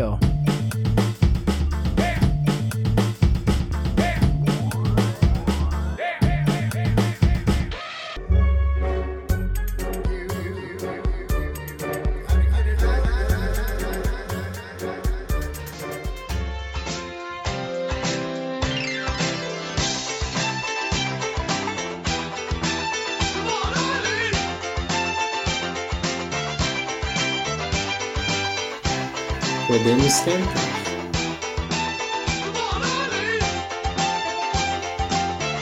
[0.00, 0.29] Go.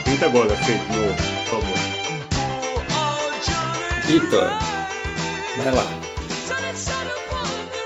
[0.04, 1.78] Tenta agora, Fê, de novo, por favor.
[4.06, 4.48] Vitor,
[5.58, 5.86] vai lá.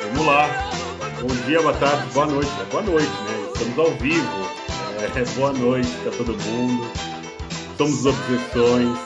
[0.02, 0.70] Vamos lá.
[1.20, 2.52] Bom dia, boa tarde, boa noite.
[2.60, 3.50] É boa noite, né?
[3.52, 4.48] Estamos ao vivo.
[5.16, 6.88] É, boa noite para todo mundo.
[7.76, 8.98] Somos os Obsessões,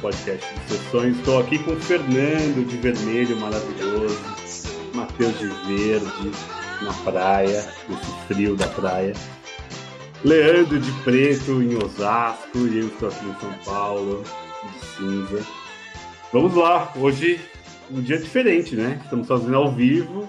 [0.00, 1.16] podcast de Obsessões.
[1.18, 3.87] Estou aqui com o Fernando de Vermelho, maravilhoso.
[5.18, 6.30] Matheus de Verde,
[6.80, 9.12] na praia, nesse frio da praia.
[10.24, 15.44] Leandro de Preto, em Osasco, e eu estou aqui em São Paulo, de cinza.
[16.32, 17.40] Vamos lá, hoje
[17.90, 19.00] um dia diferente, né?
[19.02, 20.28] Estamos fazendo ao vivo.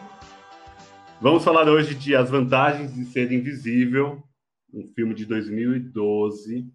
[1.22, 4.24] Vamos falar hoje de As Vantagens de Ser Invisível,
[4.74, 6.66] um filme de 2012.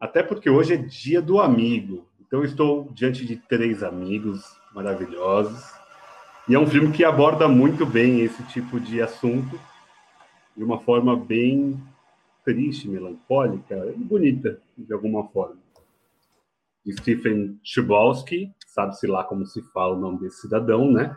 [0.00, 2.04] Até porque hoje é dia do amigo.
[2.20, 4.42] Então, estou diante de três amigos
[4.74, 5.77] maravilhosos.
[6.48, 9.60] E é um filme que aborda muito bem esse tipo de assunto
[10.56, 11.78] de uma forma bem
[12.42, 15.58] triste, melancólica e bonita, de alguma forma.
[16.90, 21.14] Stephen Chbosky, sabe-se lá como se fala o nome desse cidadão, né?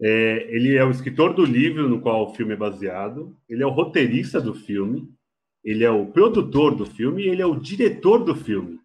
[0.00, 3.66] É, ele é o escritor do livro no qual o filme é baseado, ele é
[3.66, 5.08] o roteirista do filme,
[5.62, 8.80] ele é o produtor do filme e ele é o diretor do filme.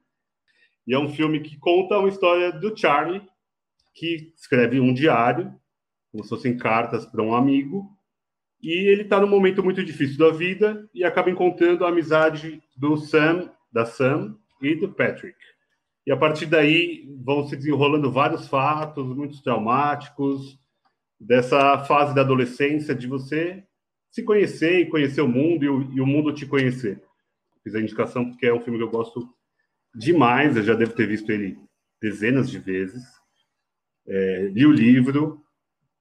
[0.86, 3.23] E é um filme que conta uma história do Charlie,
[3.95, 5.52] que escreve um diário
[6.18, 7.88] como se fossem cartas para um amigo,
[8.60, 12.97] e ele está num momento muito difícil da vida e acaba encontrando a amizade do
[12.97, 15.38] Sam, da Sam e do Patrick.
[16.08, 20.59] E a partir daí vão se desenrolando vários fatos muito traumáticos
[21.19, 23.64] dessa fase da adolescência de você
[24.09, 27.00] se conhecer e conhecer o mundo e o, e o mundo te conhecer.
[27.64, 29.30] Fiz a indicação porque é um filme que eu gosto
[29.94, 31.59] demais, eu já devo ter visto ele
[32.02, 33.03] dezenas de vezes.
[34.08, 35.44] É, li o livro,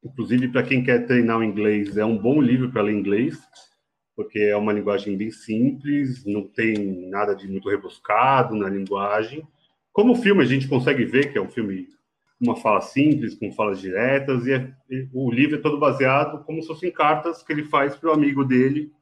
[0.06, 3.37] Inclusive, para quem quer treinar o inglês, é um bom livro para ler inglês,
[4.15, 9.47] porque é uma linguagem bem simples, não tem nada de muito rebuscado na linguagem.
[9.93, 11.89] Como o filme a gente consegue ver que é um filme
[12.41, 16.61] uma fala simples, com falas diretas, e, é, e o livro é todo baseado como
[16.61, 18.93] se fossem cartas que ele faz para o amigo dele.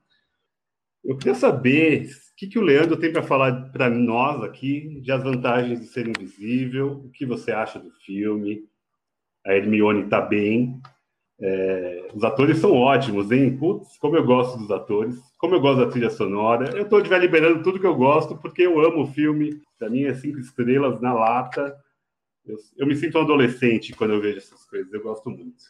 [1.04, 5.12] Eu queria saber o que, que o Leandro tem para falar para nós aqui de
[5.12, 8.64] as vantagens de ser invisível, o que você acha do filme,
[9.44, 10.80] a Hermione está bem.
[11.46, 13.54] É, os atores são ótimos, hein?
[13.54, 16.74] Putz, como eu gosto dos atores, como eu gosto da trilha sonora.
[16.74, 19.60] Eu estou liberando tudo que eu gosto, porque eu amo o filme.
[19.78, 21.76] Para mim é cinco estrelas na lata.
[22.46, 25.64] Eu, eu, me sinto um adolescente quando eu vejo essas coisas, eu gosto muito.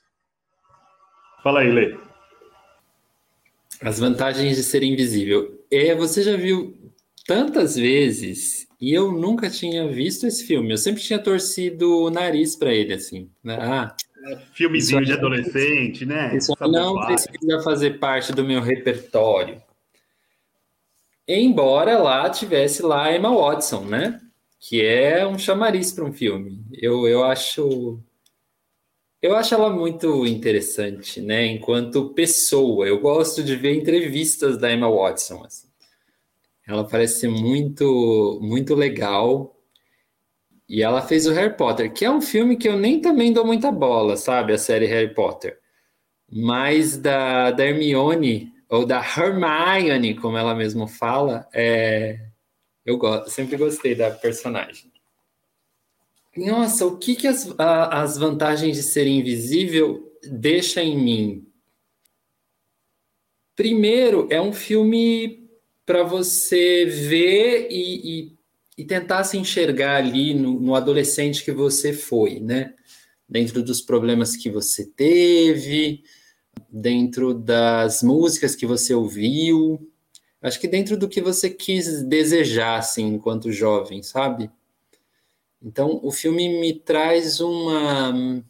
[1.43, 1.99] Fala aí, Lê.
[3.83, 5.61] As vantagens de ser invisível.
[5.73, 6.73] É, você já viu
[7.27, 10.71] tantas vezes e eu nunca tinha visto esse filme.
[10.71, 13.29] Eu sempre tinha torcido o nariz para ele, assim.
[13.43, 13.59] Né?
[13.61, 16.37] Ah, é, Filmezinho de adolescente, né?
[16.37, 19.63] Isso não precisa fazer parte do meu repertório.
[21.27, 24.21] Embora lá tivesse lá Emma Watson, né?
[24.61, 26.65] Que é um chamariz para um filme.
[26.73, 27.99] Eu, eu acho
[29.25, 31.47] eu acho ela muito interessante, né?
[31.47, 35.43] Enquanto pessoa, eu gosto de ver entrevistas da Emma Watson.
[35.43, 35.67] Assim.
[36.67, 39.54] Ela parece ser muito, muito legal.
[40.69, 43.45] E ela fez o Harry Potter, que é um filme que eu nem também dou
[43.45, 44.53] muita bola, sabe?
[44.53, 45.59] A série Harry Potter.
[46.31, 52.19] Mas da, da Hermione, ou da Hermione, como ela mesma fala, é...
[52.85, 54.91] eu gosto, sempre gostei da personagem.
[56.37, 61.47] Nossa, o que, que as, a, as vantagens de ser invisível deixa em mim?
[63.55, 65.49] Primeiro, é um filme
[65.87, 68.39] para você ver e, e,
[68.77, 72.75] e, tentar se enxergar ali no, no, adolescente que você foi, né?
[73.29, 76.03] Dentro dos problemas que você teve,
[76.71, 79.91] dentro das músicas que você ouviu,
[80.43, 84.51] acho que dentro do que você quis desejar, assim, enquanto jovem, sabe?
[85.63, 88.45] Então, o filme me traz uma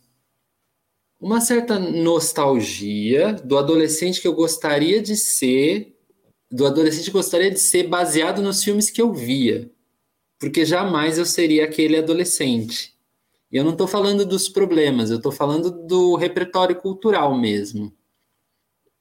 [1.20, 5.96] uma certa nostalgia do adolescente que eu gostaria de ser
[6.50, 9.70] do adolescente gostaria de ser baseado nos filmes que eu via,
[10.38, 12.94] porque jamais eu seria aquele adolescente.
[13.50, 17.92] E eu não estou falando dos problemas, eu estou falando do repertório cultural mesmo.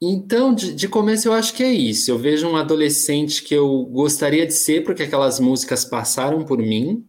[0.00, 2.10] Então, de, de, começo, eu acho que é isso.
[2.10, 7.06] Eu vejo um adolescente que eu gostaria de ser, porque aquelas músicas passaram por mim,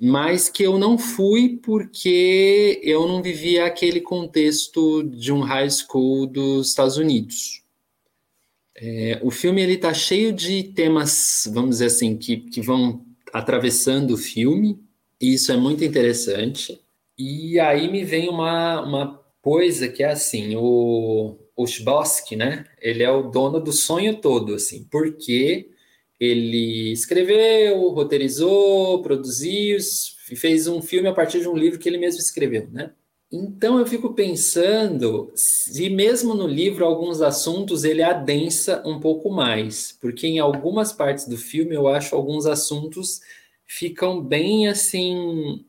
[0.00, 6.26] mas que eu não fui porque eu não vivia aquele contexto de um high school
[6.26, 7.62] dos Estados Unidos.
[8.74, 13.05] É, o filme ele está cheio de temas, vamos dizer assim, que, que vão
[13.38, 14.80] atravessando o filme,
[15.20, 16.80] e isso é muito interessante.
[17.18, 21.36] E aí me vem uma, uma coisa que é assim, o,
[21.66, 22.64] Chbosky, né?
[22.80, 25.70] Ele é o dono do sonho todo, assim, porque
[26.18, 29.78] ele escreveu, roteirizou, produziu,
[30.36, 32.92] fez um filme a partir de um livro que ele mesmo escreveu, né?
[33.30, 39.92] Então eu fico pensando se mesmo no livro alguns assuntos ele adensa um pouco mais,
[40.00, 43.20] porque em algumas partes do filme eu acho alguns assuntos
[43.66, 45.64] ficam bem assim,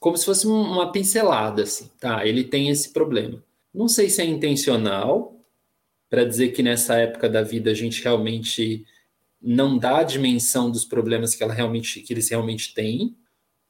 [0.00, 2.26] como se fosse uma pincelada assim, tá?
[2.26, 3.42] Ele tem esse problema.
[3.72, 5.40] Não sei se é intencional
[6.10, 8.84] para dizer que nessa época da vida a gente realmente
[9.40, 13.16] não dá a dimensão dos problemas que ela realmente que eles realmente têm,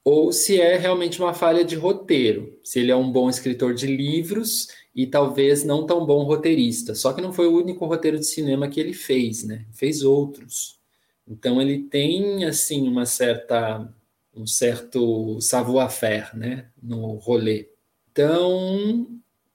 [0.06, 3.88] ou se é realmente uma falha de roteiro, se ele é um bom escritor de
[3.88, 6.94] livros e talvez não tão bom roteirista.
[6.94, 9.66] Só que não foi o único roteiro de cinema que ele fez, né?
[9.72, 10.78] Fez outros.
[11.26, 13.92] Então ele tem assim uma certa
[14.32, 17.68] um certo savoir-faire, né, no rolê.
[18.12, 19.08] Então,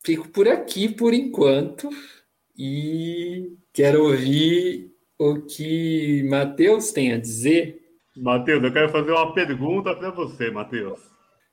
[0.03, 1.89] fico por aqui por enquanto
[2.57, 7.80] e quero ouvir o que Matheus tem a dizer.
[8.17, 10.99] Matheus, eu quero fazer uma pergunta para você, Matheus.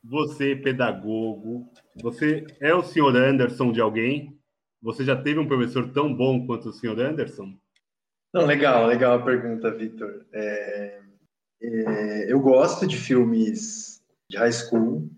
[0.02, 1.70] Você, pedagogo,
[2.02, 4.36] você é o senhor Anderson de alguém?
[4.82, 7.52] Você já teve um professor tão bom quanto o senhor Anderson?
[8.34, 10.26] Não, legal, legal a pergunta, Vitor.
[10.32, 11.00] É,
[11.62, 15.08] é, eu gosto de filmes de high school,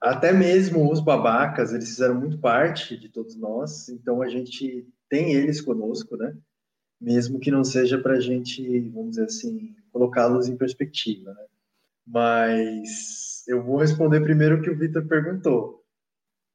[0.00, 5.34] até mesmo os babacas, eles fizeram muito parte de todos nós, então a gente tem
[5.34, 6.36] eles conosco, né?
[7.00, 11.32] mesmo que não seja para a gente, vamos dizer assim, colocá-los em perspectiva.
[11.32, 11.46] Né?
[12.06, 15.82] Mas eu vou responder primeiro o que o Vitor perguntou.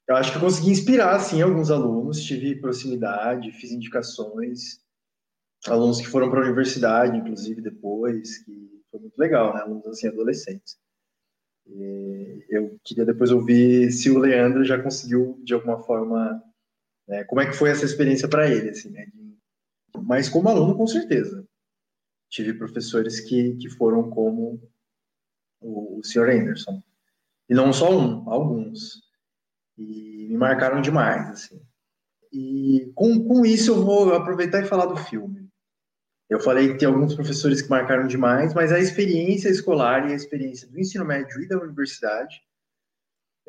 [0.08, 4.82] Eu acho que eu consegui inspirar, sim, alguns alunos, tive proximidade, fiz indicações,
[5.68, 9.62] alunos que foram para a universidade, inclusive, depois, que foi muito legal, né?
[9.62, 10.78] Alunos, assim, adolescentes.
[11.68, 16.44] E eu queria depois ouvir se o Leandro já conseguiu, de alguma forma,
[17.08, 19.08] né, como é que foi essa experiência para ele, assim, né?
[20.04, 21.48] Mas como aluno, com certeza.
[22.31, 24.60] Tive professores que, que foram como
[25.60, 26.30] o, o Sr.
[26.30, 26.81] Anderson.
[27.50, 29.01] E não só um, alguns.
[29.78, 31.62] E me marcaram demais, assim.
[32.31, 35.50] E com, com isso eu vou aproveitar e falar do filme.
[36.30, 40.16] Eu falei que tem alguns professores que marcaram demais, mas a experiência escolar e a
[40.16, 42.42] experiência do ensino médio e da universidade,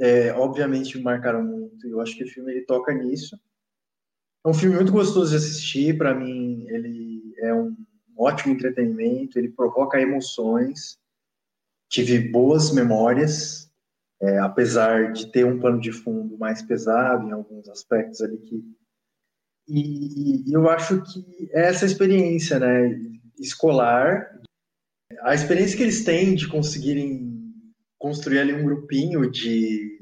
[0.00, 1.86] é, obviamente, me marcaram muito.
[1.86, 3.38] Eu acho que o filme ele toca nisso.
[4.44, 5.96] É um filme muito gostoso de assistir.
[5.96, 7.76] Para mim, ele é um
[8.16, 9.38] ótimo entretenimento.
[9.38, 10.98] Ele provoca emoções.
[11.88, 13.70] Tive boas memórias,
[14.20, 18.64] é, apesar de ter um pano de fundo mais pesado em alguns aspectos ali que
[19.68, 22.98] e, e eu acho que essa experiência, né,
[23.38, 24.40] escolar,
[25.22, 27.32] a experiência que eles têm de conseguirem
[27.98, 30.00] construir ali um grupinho de,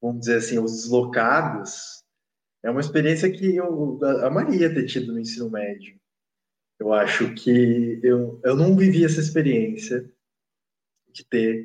[0.00, 2.02] vamos dizer assim, os deslocados,
[2.64, 6.00] é uma experiência que eu amaria ter tido no ensino médio.
[6.82, 10.12] Eu acho que eu, eu não vivi essa experiência
[11.12, 11.64] de ter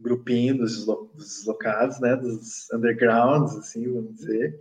[0.00, 4.58] um grupinho dos, dos deslocados, né, dos undergrounds, assim, vamos dizer,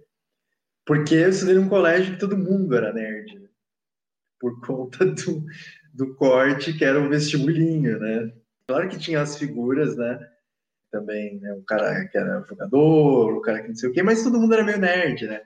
[0.86, 3.48] porque eu estudei num colégio que todo mundo era nerd, né?
[4.38, 5.46] por conta do,
[5.94, 8.34] do corte que era o vestibulinho, né?
[8.68, 10.20] Claro que tinha as figuras, né?
[10.92, 11.54] Também, né?
[11.54, 14.54] O cara que era jogador, o cara que não sei o quê, mas todo mundo
[14.56, 15.46] era meio nerd, né?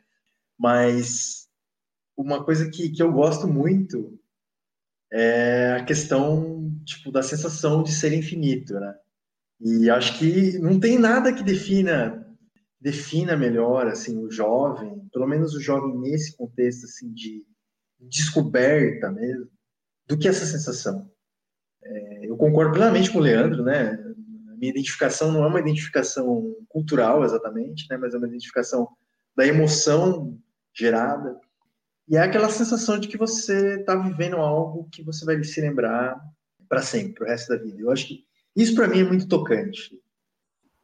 [0.57, 1.47] Mas
[2.17, 4.18] uma coisa que, que eu gosto muito
[5.11, 8.95] é a questão tipo da sensação de ser infinito, né?
[9.59, 12.25] E acho que não tem nada que defina
[12.81, 17.45] defina melhor assim o jovem, pelo menos o jovem nesse contexto assim de
[17.99, 19.49] descoberta mesmo,
[20.07, 21.11] do que essa sensação.
[21.83, 23.93] É, eu concordo plenamente com o Leandro, né?
[24.49, 27.97] A minha identificação não é uma identificação cultural exatamente, né?
[27.97, 28.87] Mas é uma identificação
[29.35, 30.39] da emoção
[30.73, 31.37] gerada.
[32.09, 36.19] E é aquela sensação de que você está vivendo algo que você vai se lembrar
[36.67, 37.79] para sempre, o resto da vida.
[37.79, 38.25] Eu acho que
[38.55, 39.91] isso para mim é muito tocante.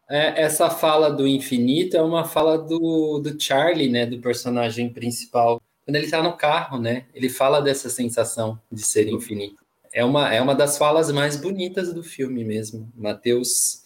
[0.07, 5.59] É, essa fala do infinito é uma fala do, do Charlie, né, do personagem principal.
[5.83, 9.57] Quando ele está no carro, né, ele fala dessa sensação de ser infinito.
[9.91, 12.91] É uma, é uma das falas mais bonitas do filme mesmo.
[12.95, 13.81] Matheus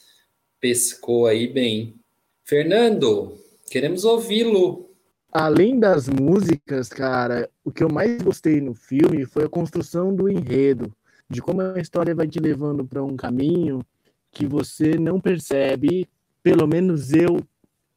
[0.59, 1.95] pescou aí bem.
[2.43, 3.37] Fernando,
[3.69, 4.88] queremos ouvi-lo
[5.31, 10.27] Além das músicas, cara, o que eu mais gostei no filme foi a construção do
[10.27, 10.91] enredo,
[11.29, 13.85] de como a história vai te levando para um caminho
[14.31, 16.09] que você não percebe,
[16.41, 17.39] pelo menos eu,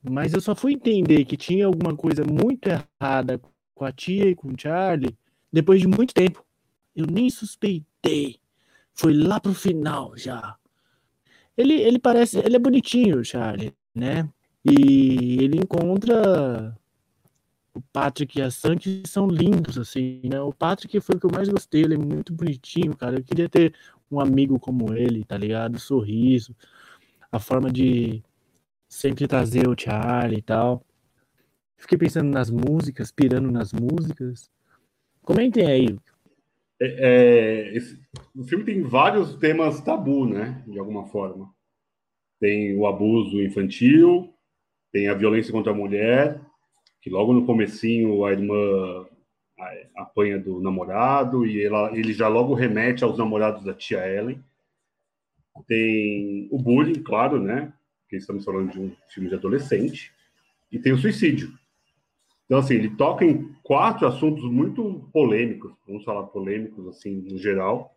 [0.02, 3.40] mas eu só fui entender que tinha alguma coisa muito errada
[3.74, 5.16] com a tia e com o Charlie
[5.50, 6.44] depois de muito tempo.
[6.94, 8.38] Eu nem suspeitei.
[8.94, 10.56] Foi lá pro final já.
[11.56, 12.38] Ele, ele parece.
[12.38, 14.28] Ele é bonitinho, Charlie, né?
[14.64, 16.76] E ele encontra
[17.74, 18.48] o Patrick e a
[18.78, 20.40] que são lindos, assim, né?
[20.40, 23.16] O Patrick foi o que eu mais gostei, ele é muito bonitinho, cara.
[23.16, 23.74] Eu queria ter
[24.10, 25.76] um amigo como ele, tá ligado?
[25.76, 26.54] O sorriso,
[27.30, 28.22] a forma de
[28.88, 30.84] sempre trazer o Charlie e tal.
[31.78, 34.50] Fiquei pensando nas músicas, pirando nas músicas.
[35.22, 35.98] Comentem aí.
[36.80, 37.98] É, é, esse,
[38.36, 40.62] o filme tem vários temas tabu, né?
[40.66, 41.52] De alguma forma.
[42.38, 44.34] Tem o abuso infantil,
[44.92, 46.40] tem a violência contra a mulher,
[47.02, 49.06] que logo no comecinho a irmã
[49.96, 54.42] apanha do namorado e ela, ele já logo remete aos namorados da tia Ellen.
[55.66, 57.72] Tem o bullying, claro, né?
[58.02, 60.12] Porque estamos falando de um filme de adolescente.
[60.70, 61.52] E tem o suicídio.
[62.46, 67.96] Então, assim, ele toca em quatro assuntos muito polêmicos, vamos falar polêmicos, assim, no geral,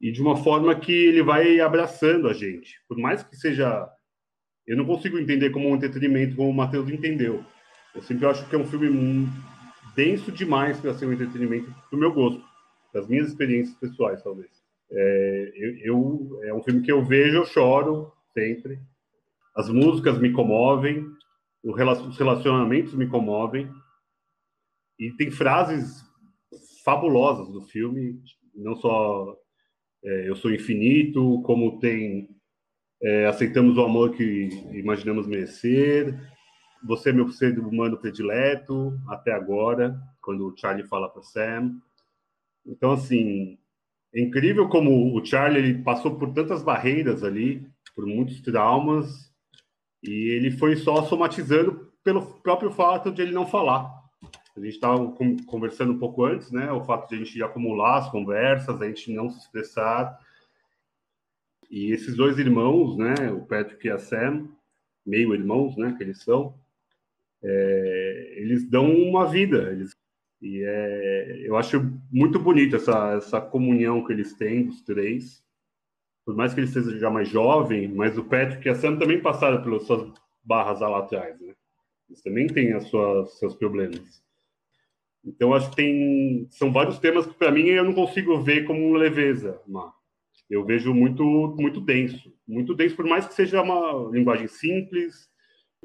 [0.00, 2.80] e de uma forma que ele vai abraçando a gente.
[2.88, 3.88] Por mais que seja.
[4.66, 7.44] Eu não consigo entender como um entretenimento como o Matheus entendeu.
[7.94, 9.28] Eu sempre acho que é um filme
[9.94, 12.42] denso demais para ser um entretenimento do meu gosto,
[12.92, 14.50] das minhas experiências pessoais, talvez.
[14.90, 18.80] É, eu, eu, é um filme que eu vejo, eu choro sempre.
[19.54, 21.06] As músicas me comovem,
[21.62, 21.76] os
[22.18, 23.70] relacionamentos me comovem.
[24.98, 26.02] E tem frases
[26.84, 28.20] fabulosas do filme,
[28.54, 29.36] não só
[30.04, 32.28] é, eu sou infinito, como tem
[33.02, 36.18] é, aceitamos o amor que imaginamos merecer,
[36.84, 41.80] você é meu ser humano predileto até agora, quando o Charlie fala para Sam.
[42.66, 43.58] Então, assim,
[44.14, 49.32] é incrível como o Charlie ele passou por tantas barreiras ali, por muitos traumas,
[50.02, 53.90] e ele foi só somatizando pelo próprio fato de ele não falar.
[54.56, 55.12] A gente estava
[55.46, 56.70] conversando um pouco antes, né?
[56.70, 60.16] O fato de a gente acumular as conversas, a gente não se expressar.
[61.68, 63.32] E esses dois irmãos, né?
[63.32, 64.48] O Patrick e a Sam,
[65.04, 65.94] meio irmãos, né?
[65.96, 66.54] Que eles são,
[67.44, 69.70] é, eles dão uma vida.
[69.72, 69.94] Eles,
[70.42, 75.44] e é, eu acho muito bonito essa, essa comunhão que eles têm, os três
[76.24, 79.20] por mais que ele seja já mais jovem, mas o Patrick e a Sam também
[79.20, 80.10] passaram pelas suas
[80.42, 81.54] barras lá atrás, né?
[82.08, 84.22] Eles também têm as suas seus problemas.
[85.24, 88.94] Então acho que tem são vários temas que para mim eu não consigo ver como
[88.94, 89.60] leveza,
[90.50, 91.24] eu vejo muito
[91.58, 95.30] muito denso, muito denso por mais que seja uma linguagem simples,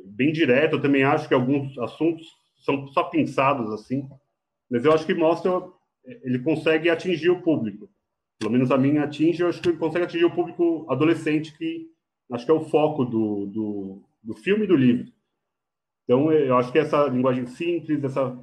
[0.06, 0.75] bem direta.
[0.75, 2.25] Eu também acho que alguns assuntos
[2.58, 4.08] são só pensados assim,
[4.70, 5.51] mas eu acho que mostra
[6.24, 7.89] ele consegue atingir o público
[8.39, 11.88] pelo menos a minha atinge, eu acho que ele consegue atingir o público adolescente, que
[12.32, 15.12] acho que é o foco do, do, do filme e do livro.
[16.06, 18.39] Então, eu acho que essa linguagem simples, essa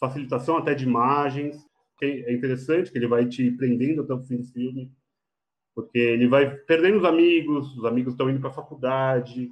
[0.00, 1.56] facilitação até de imagens,
[2.02, 4.92] é interessante, que ele vai te prendendo até o fim do filme,
[5.74, 9.48] porque ele vai perdendo os amigos, os amigos estão indo para a faculdade,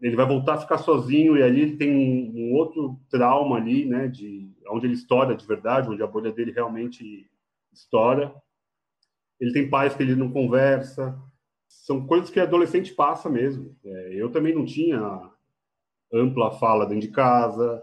[0.00, 3.84] ele vai voltar a ficar sozinho e ali ele tem um, um, outro trauma ali,
[3.84, 7.30] né, de onde ele estoura de verdade, onde a bolha dele realmente
[7.72, 8.34] estoura
[9.40, 11.18] ele tem pais que ele não conversa.
[11.66, 13.74] São coisas que adolescente passa mesmo.
[13.82, 15.30] É, eu também não tinha
[16.12, 17.82] ampla fala dentro de casa.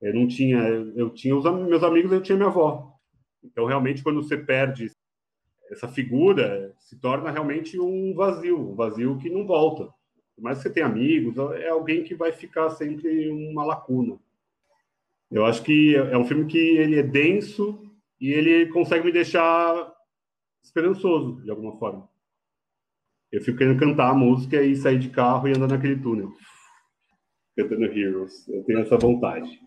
[0.00, 0.58] Eu não tinha,
[0.94, 2.92] eu tinha os meus amigos, eu tinha minha avó.
[3.42, 4.90] Então realmente quando você perde
[5.70, 9.88] essa figura, se torna realmente um vazio, um vazio que não volta.
[10.38, 14.16] Por mais que você tenha amigos, é alguém que vai ficar sempre uma lacuna.
[15.28, 17.90] Eu acho que é um filme que ele é denso
[18.20, 19.92] e ele consegue me deixar
[20.62, 22.08] esperançoso, de alguma forma.
[23.32, 26.32] Eu fico querendo cantar a música e sair de carro e andar naquele túnel.
[27.56, 28.46] Cantando Heroes.
[28.46, 29.60] Eu tenho essa vontade.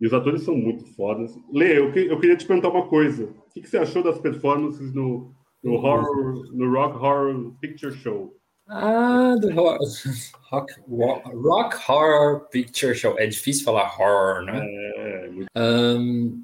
[0.00, 1.36] E os atores são muito fodas.
[1.52, 3.24] Lê, eu, que, eu queria te perguntar uma coisa.
[3.24, 8.39] O que, que você achou das performances no, no, horror, no Rock Horror Picture Show?
[8.72, 9.84] Ah, do rock,
[10.48, 13.18] rock, rock, Horror Picture Show.
[13.18, 14.60] É difícil falar horror, né?
[14.64, 15.48] É, é muito...
[15.56, 16.42] um,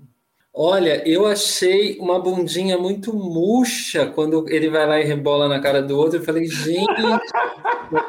[0.58, 5.82] Olha, eu achei uma bundinha muito murcha quando ele vai lá e rebola na cara
[5.82, 6.18] do outro.
[6.18, 7.02] Eu falei, gente,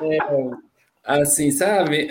[0.01, 0.17] é,
[1.03, 2.07] assim, sabe?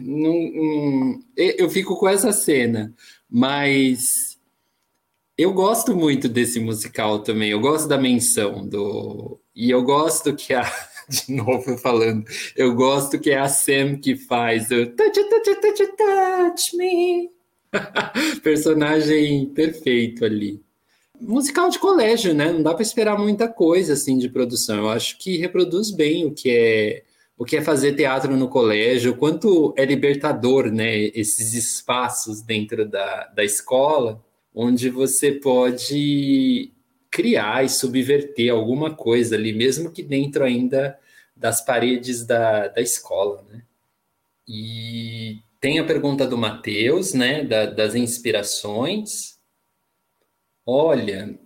[0.00, 2.94] não, não, eu fico com essa cena,
[3.28, 4.38] mas
[5.36, 7.50] eu gosto muito desse musical também.
[7.50, 9.38] Eu gosto da menção do.
[9.54, 10.62] E eu gosto que a,
[11.26, 12.24] de novo falando.
[12.56, 17.30] Eu gosto que é a Sam que faz o touch, touch, touch, touch me.
[18.42, 20.62] Personagem perfeito ali.
[21.20, 22.52] Musical de colégio, né?
[22.52, 24.78] Não dá para esperar muita coisa assim de produção.
[24.78, 27.04] Eu acho que reproduz bem o que é
[27.36, 30.96] o que é fazer teatro no colégio, quanto é libertador, né?
[30.96, 34.22] Esses espaços dentro da, da escola,
[34.54, 36.72] onde você pode
[37.14, 40.98] criar e subverter alguma coisa ali, mesmo que dentro ainda
[41.36, 43.62] das paredes da, da escola, né?
[44.48, 49.38] E tem a pergunta do Matheus, né, da, das inspirações.
[50.66, 51.38] Olha,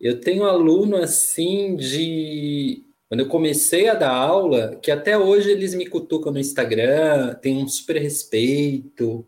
[0.00, 5.74] eu tenho aluno assim de quando eu comecei a dar aula, que até hoje eles
[5.74, 9.26] me cutucam no Instagram, tem um super respeito.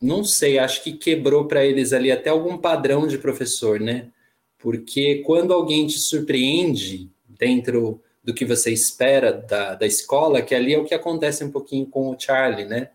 [0.00, 4.12] Não sei, acho que quebrou para eles ali até algum padrão de professor, né?
[4.58, 10.74] Porque quando alguém te surpreende dentro do que você espera da, da escola, que ali
[10.74, 12.90] é o que acontece um pouquinho com o Charlie, né?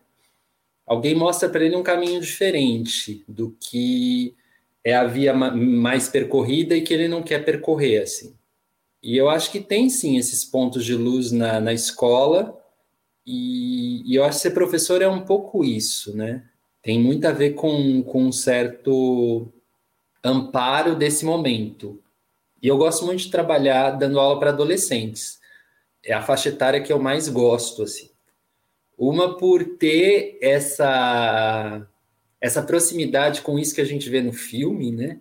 [0.86, 4.34] Alguém mostra para ele um caminho diferente do que
[4.84, 8.34] é a via mais percorrida e que ele não quer percorrer, assim.
[9.02, 12.60] E eu acho que tem sim esses pontos de luz na, na escola,
[13.26, 16.44] e, e, eu acho que ser professor é um pouco isso, né?
[16.82, 19.48] Tem muito a ver com, com um certo
[20.24, 22.02] amparo desse momento.
[22.62, 25.38] E eu gosto muito de trabalhar dando aula para adolescentes.
[26.04, 28.10] É a faixa etária que eu mais gosto, assim.
[28.96, 31.86] Uma por ter essa
[32.40, 35.20] essa proximidade com isso que a gente vê no filme, né?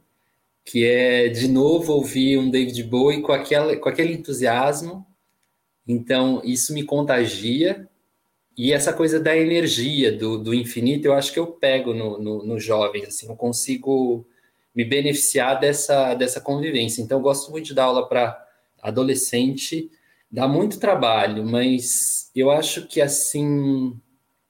[0.65, 5.05] que é de novo ouvir um David Bowie com, aquela, com aquele entusiasmo.
[5.87, 7.87] Então, isso me contagia.
[8.55, 12.43] E essa coisa da energia, do, do infinito, eu acho que eu pego no, no,
[12.43, 14.25] no jovem, assim, eu consigo
[14.75, 17.01] me beneficiar dessa, dessa convivência.
[17.01, 18.39] Então, eu gosto muito de dar aula para
[18.81, 19.89] adolescente,
[20.31, 23.97] dá muito trabalho, mas eu acho que, assim,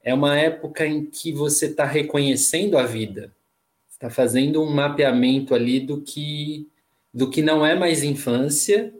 [0.03, 3.33] é uma época em que você está reconhecendo a vida,
[3.89, 6.67] está fazendo um mapeamento ali do que
[7.13, 8.91] do que não é mais infância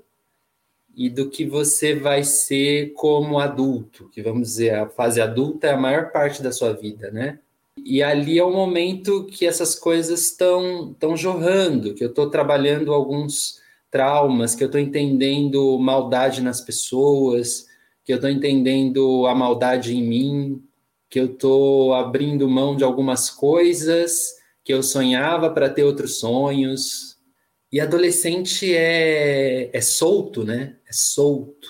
[0.95, 5.73] e do que você vai ser como adulto, que vamos dizer, a fase adulta é
[5.73, 7.39] a maior parte da sua vida, né?
[7.77, 12.93] E ali é o momento que essas coisas estão estão jorrando, que eu estou trabalhando
[12.93, 17.67] alguns traumas, que eu estou entendendo maldade nas pessoas,
[18.03, 20.63] que eu estou entendendo a maldade em mim,
[21.09, 27.17] que eu estou abrindo mão de algumas coisas que eu sonhava para ter outros sonhos.
[27.71, 30.77] E adolescente é, é solto, né?
[30.87, 31.69] É solto.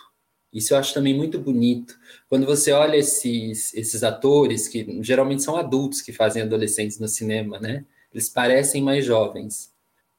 [0.53, 1.95] Isso eu acho também muito bonito.
[2.33, 7.59] Quando você olha esses, esses atores, que geralmente são adultos que fazem adolescentes no cinema,
[7.59, 7.85] né?
[8.11, 9.71] Eles parecem mais jovens,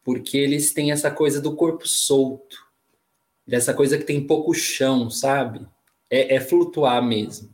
[0.04, 2.56] porque eles têm essa coisa do corpo solto,
[3.44, 5.66] dessa coisa que tem pouco chão, sabe?
[6.08, 7.52] É, é flutuar mesmo.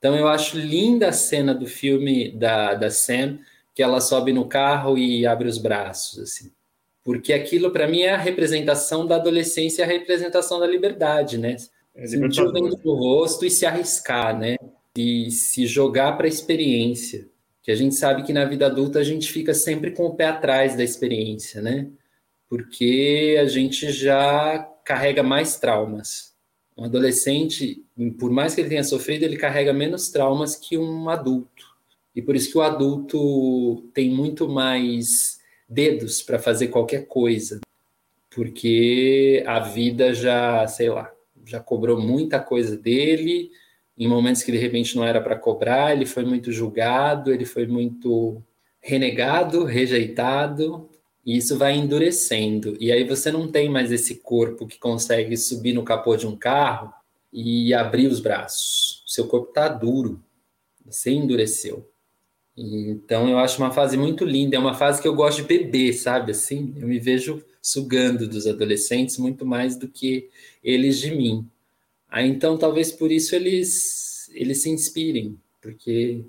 [0.00, 3.38] Então eu acho linda a cena do filme da, da Sam,
[3.72, 6.50] que ela sobe no carro e abre os braços, assim.
[7.04, 11.56] Porque aquilo, para mim, é a representação da adolescência, a representação da liberdade, né?
[11.94, 14.56] É Sentir o vento no rosto e se arriscar, né?
[14.96, 17.28] E se jogar para a experiência.
[17.62, 20.26] Que a gente sabe que na vida adulta a gente fica sempre com o pé
[20.26, 21.88] atrás da experiência, né?
[22.48, 26.32] Porque a gente já carrega mais traumas.
[26.76, 27.84] Um adolescente,
[28.18, 31.72] por mais que ele tenha sofrido, ele carrega menos traumas que um adulto.
[32.14, 37.60] E por isso que o adulto tem muito mais dedos para fazer qualquer coisa,
[38.30, 41.11] porque a vida já, sei lá,
[41.44, 43.50] já cobrou muita coisa dele,
[43.96, 47.66] em momentos que de repente não era para cobrar, ele foi muito julgado, ele foi
[47.66, 48.42] muito
[48.80, 50.88] renegado, rejeitado,
[51.24, 52.76] e isso vai endurecendo.
[52.80, 56.36] E aí você não tem mais esse corpo que consegue subir no capô de um
[56.36, 56.92] carro
[57.32, 59.04] e abrir os braços.
[59.06, 60.22] Seu corpo está duro,
[60.84, 61.88] você endureceu.
[62.56, 65.92] Então eu acho uma fase muito linda, é uma fase que eu gosto de beber,
[65.94, 66.32] sabe?
[66.32, 70.28] Assim, eu me vejo sugando dos adolescentes muito mais do que
[70.62, 71.48] eles de mim.
[72.08, 76.24] Aí então talvez por isso eles eles se inspirem, porque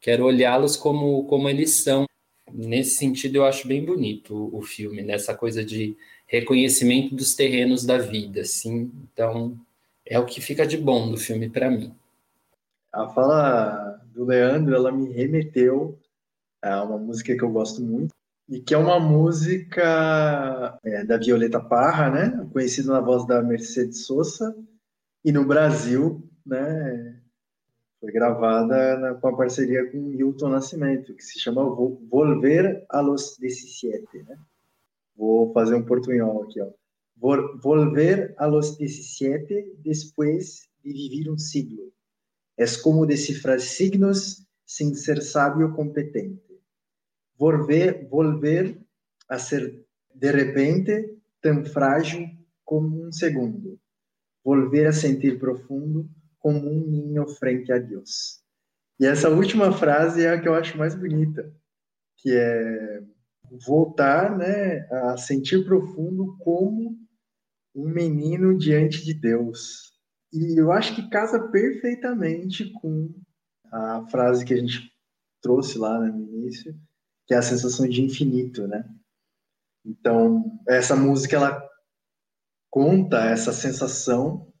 [0.00, 2.06] quero olhá-los como como eles são.
[2.52, 7.84] Nesse sentido eu acho bem bonito o, o filme, nessa coisa de reconhecimento dos terrenos
[7.84, 8.90] da vida, assim.
[9.12, 9.58] Então
[10.06, 11.94] é o que fica de bom do filme para mim.
[12.92, 15.98] A fala do Leandro, ela me remeteu
[16.60, 18.12] a uma música que eu gosto muito,
[18.50, 22.48] e que é uma música é, da Violeta Parra, né?
[22.52, 24.56] Conhecida na voz da Mercedes Sosa,
[25.24, 27.22] e no Brasil, né?
[28.00, 33.36] Foi gravada na, com a parceria com Hilton Nascimento, que se chama Volver a los
[33.38, 34.36] 17, né?
[35.16, 36.70] Vou fazer um portunhol aqui, ó.
[37.16, 41.84] Volver a los 17 después de vivir un siglo.
[42.56, 46.49] Es como descifrar signos sin ser sabio competente.
[47.40, 48.78] Volver, volver
[49.26, 52.28] a ser de repente tão frágil
[52.62, 53.80] como um segundo.
[54.44, 56.06] Volver a sentir profundo
[56.38, 58.42] como um ninho frente a Deus.
[59.00, 61.50] E essa última frase é a que eu acho mais bonita,
[62.18, 63.02] que é
[63.66, 66.94] voltar, né, a sentir profundo como
[67.74, 69.98] um menino diante de Deus.
[70.30, 73.14] E eu acho que casa perfeitamente com
[73.72, 74.92] a frase que a gente
[75.40, 76.78] trouxe lá no início,
[77.30, 78.84] que é a sensação de infinito, né?
[79.86, 81.64] Então, essa música ela
[82.68, 84.52] conta essa sensação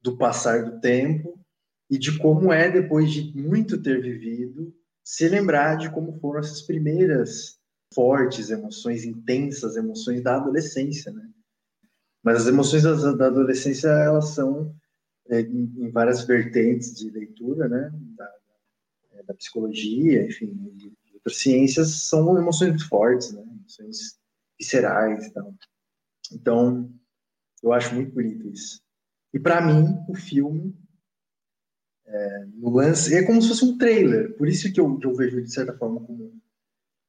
[0.00, 1.44] do passar do tempo
[1.90, 4.72] e de como é depois de muito ter vivido,
[5.02, 7.58] se lembrar de como foram essas primeiras
[7.92, 11.28] fortes emoções, intensas emoções da adolescência, né?
[12.22, 14.72] Mas as emoções da, adolescência elas são
[15.30, 17.90] é, em, várias vertentes de leitura, né?
[18.16, 18.32] Da,
[19.26, 20.54] da psicologia, enfim,
[21.30, 23.42] ciências são emoções muito fortes, né?
[23.42, 24.18] Emoções
[24.58, 25.32] viscerais,
[26.32, 26.90] então.
[27.62, 28.82] Eu acho muito bonito isso.
[29.32, 30.76] E para mim, o filme
[32.06, 35.14] é, no lance é como se fosse um trailer, por isso que eu, que eu
[35.14, 36.40] vejo de certa forma como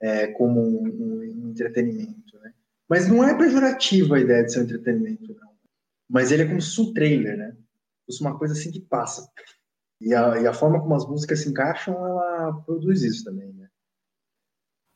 [0.02, 2.54] é, como um, um, entretenimento, né?
[2.88, 5.52] Mas não é pejorativa a ideia de ser um entretenimento, não.
[6.10, 7.56] Mas ele é como se fosse um trailer, né?
[8.06, 9.30] Fosse uma coisa assim que passa.
[10.00, 13.65] E a, e a forma como as músicas se encaixam, ela produz isso também, né?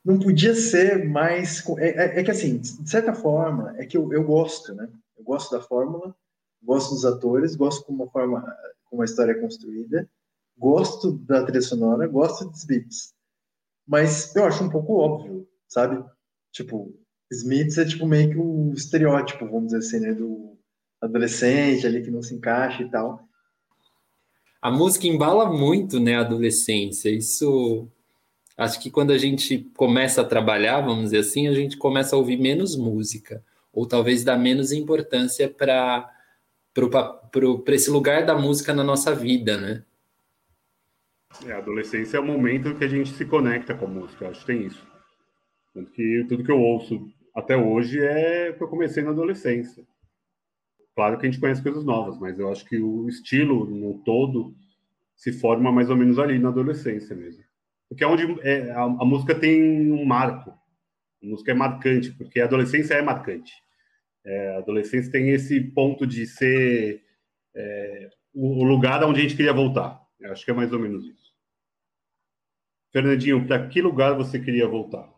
[0.03, 1.63] Não podia ser mais.
[1.77, 4.89] É, é, é que assim, de certa forma, é que eu, eu gosto, né?
[5.17, 6.15] Eu gosto da fórmula,
[6.63, 10.09] gosto dos atores, gosto como a forma como a história é construída,
[10.57, 13.13] gosto da trilha sonora, gosto dos beats
[13.89, 16.05] mas eu acho um pouco óbvio, sabe?
[16.51, 16.93] Tipo,
[17.31, 20.13] Smiths é tipo meio que o estereótipo, vamos dizer assim, né?
[20.13, 20.55] Do
[21.01, 23.27] adolescente ali que não se encaixa e tal.
[24.61, 27.09] A música embala muito, né, a adolescência.
[27.09, 27.87] Isso
[28.59, 32.19] acho que quando a gente começa a trabalhar, vamos dizer assim, a gente começa a
[32.19, 33.41] ouvir menos música,
[33.71, 36.11] ou talvez dar menos importância para
[37.67, 39.83] esse lugar da música na nossa vida, né?
[41.45, 44.41] É, a adolescência é o momento que a gente se conecta com a música, acho
[44.41, 44.85] que tem isso.
[45.73, 49.85] Tanto que tudo que eu ouço até hoje é que eu comecei na adolescência.
[50.95, 54.53] Claro que a gente conhece coisas novas, mas eu acho que o estilo no todo
[55.15, 57.48] se forma mais ou menos ali na adolescência mesmo.
[57.89, 60.51] Porque é onde é, a, a, música tem um marco.
[61.21, 63.51] A música é marcante, porque a adolescência é marcante.
[64.23, 67.03] É, a adolescência tem esse ponto de ser
[67.55, 69.99] é, o, o lugar onde a gente queria voltar.
[70.19, 71.33] Eu acho que é mais ou menos isso.
[72.91, 75.09] Fernandinho, para que lugar você queria voltar?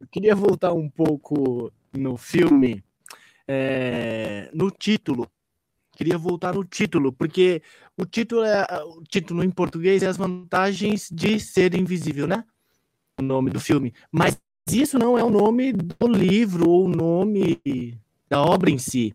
[0.00, 2.84] Eu queria voltar um pouco no filme,
[3.46, 5.30] é, no título.
[5.96, 7.62] Queria voltar no título, porque
[7.96, 12.44] o título é o título em português é as vantagens de ser invisível, né?
[13.18, 13.94] O nome do filme.
[14.12, 14.38] Mas
[14.70, 17.58] isso não é o nome do livro ou o nome
[18.28, 19.14] da obra em si.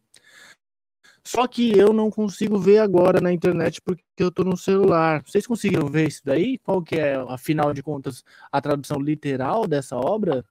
[1.23, 5.21] Só que eu não consigo ver agora na internet porque eu estou no celular.
[5.23, 6.57] Vocês conseguiram ver isso daí?
[6.57, 10.43] Qual que é, afinal de contas, a tradução literal dessa obra?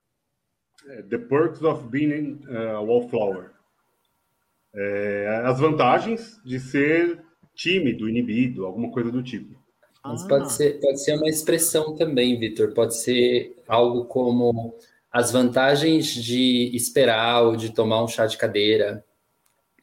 [0.87, 3.51] É, The Perks of Being a uh, Wallflower.
[4.73, 7.19] É, as vantagens de ser
[7.53, 9.59] tímido, inibido, alguma coisa do tipo.
[10.03, 10.27] Mas ah.
[10.27, 12.73] pode, ser, pode ser uma expressão também, Vitor.
[12.73, 14.75] Pode ser algo como
[15.11, 19.03] as vantagens de esperar ou de tomar um chá de cadeira.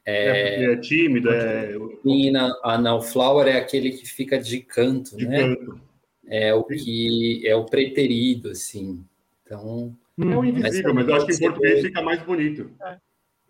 [0.05, 1.75] É, é, é tímido, é.
[2.03, 5.55] E na, a Nowflower é aquele que fica de canto, de né?
[5.55, 5.81] Canto.
[6.27, 9.03] É o que é o preterido, assim.
[9.45, 9.95] Então.
[10.19, 12.71] É o invisível, mas, mas eu acho que em português fica mais bonito.
[12.81, 12.97] É.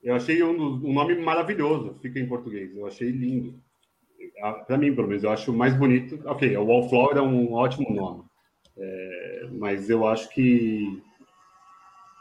[0.04, 2.76] Eu achei um, um, nome maravilhoso, fica em português.
[2.76, 3.62] Eu achei lindo.
[4.66, 6.22] Para mim, pelo menos, eu acho mais bonito.
[6.26, 8.24] Ok, o Wallflower é um ótimo nome.
[8.78, 11.02] É, mas eu acho que.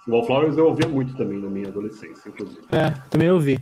[0.08, 2.66] Wallflowers eu ouvia muito também na minha adolescência, inclusive.
[2.72, 3.58] É, também ouvi.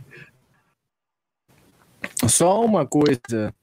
[2.27, 3.53] Só uma coisa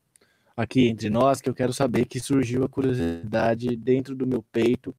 [0.57, 4.95] aqui entre nós que eu quero saber que surgiu a curiosidade dentro do meu peito.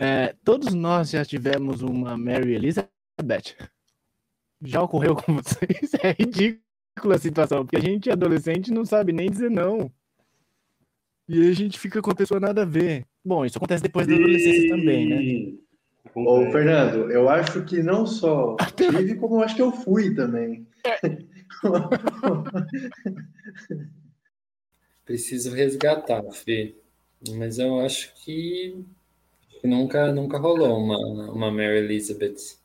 [0.00, 2.95] É, todos nós já tivemos uma Mary Elizabeth.
[4.62, 5.92] Já ocorreu com vocês?
[6.02, 9.90] É ridícula a situação, porque a gente adolescente não sabe nem dizer não.
[11.28, 13.04] E a gente fica com a pessoa nada a ver.
[13.24, 15.52] Bom, isso acontece depois da adolescência também, né?
[16.14, 20.66] Ô, Fernando, eu acho que não só tive, como eu acho que eu fui também.
[25.04, 26.74] Preciso resgatar, Fê.
[27.36, 28.82] Mas eu acho que
[29.62, 30.98] nunca, nunca rolou uma,
[31.30, 32.56] uma Mary Elizabeth.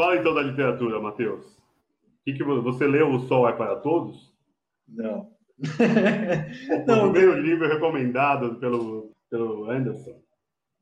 [0.00, 1.44] Fala então da literatura, Matheus.
[2.24, 4.32] Que que você leu O Sol é para Todos?
[4.88, 5.30] Não.
[6.86, 10.18] não, o meu livro recomendado pelo, pelo Anderson.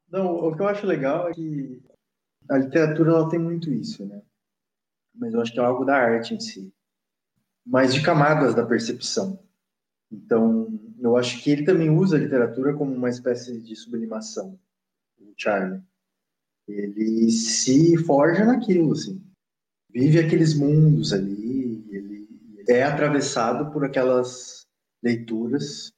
[0.08, 1.82] Não, o que eu acho legal é que
[2.48, 4.22] a literatura ela tem muito isso, né?
[5.12, 6.72] Mas eu acho que é algo da arte em si,
[7.66, 9.42] mas de camadas da percepção.
[10.12, 10.68] Então,
[11.00, 14.56] eu acho que ele também usa a literatura como uma espécie de sublimação,
[15.18, 15.82] o Charlie.
[16.68, 19.22] Ele se forja naquilo, assim.
[19.90, 22.28] Vive aqueles mundos ali, ele
[22.68, 24.66] é atravessado por aquelas
[25.02, 25.90] leituras.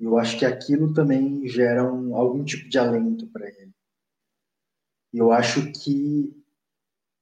[0.00, 3.72] E eu acho que aquilo também gera um, algum tipo de alento para ele.
[5.12, 6.34] E eu acho que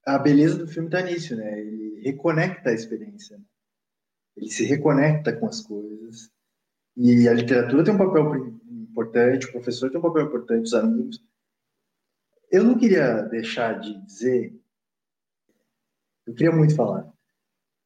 [0.07, 1.61] a beleza do filme está nisso, né?
[1.61, 3.39] Ele reconecta a experiência.
[3.39, 3.45] Né?
[4.37, 6.31] Ele se reconecta com as coisas.
[6.97, 11.21] E a literatura tem um papel importante, o professor tem um papel importante, os amigos.
[12.55, 14.57] Eu não queria deixar de dizer,
[16.25, 17.13] eu queria muito falar,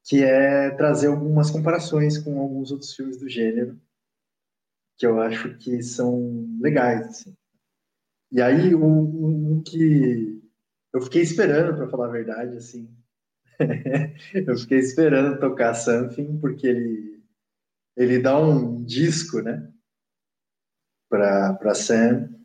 [0.04, 3.80] que é trazer algumas comparações com alguns outros filmes do gênero,
[4.98, 7.06] que eu acho que são legais.
[7.06, 7.34] Assim.
[8.30, 10.38] E aí, um, um que
[10.92, 12.94] eu fiquei esperando, para falar a verdade, assim.
[14.34, 17.24] eu fiquei esperando tocar Something, porque ele,
[17.96, 19.72] ele dá um disco, né?
[21.08, 22.37] Para Sam.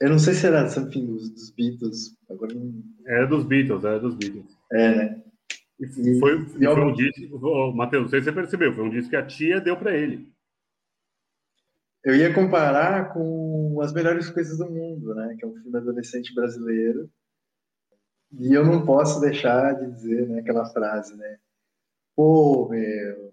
[0.00, 2.16] Eu não sei se era Something dos, dos Beatles.
[2.30, 2.82] Agora não...
[3.06, 4.58] É dos Beatles, é dos Beatles.
[4.72, 5.22] É, né?
[5.80, 8.90] E foi, e, foi um disco, oh, Matheus, não sei se você percebeu, foi um
[8.90, 10.32] disco que a tia deu para ele.
[12.04, 15.36] Eu ia comparar com As Melhores Coisas do Mundo, né?
[15.38, 17.08] Que é um filme adolescente brasileiro
[18.32, 21.38] e eu não posso deixar de dizer né, aquela frase, né?
[22.14, 23.32] Pô, meu,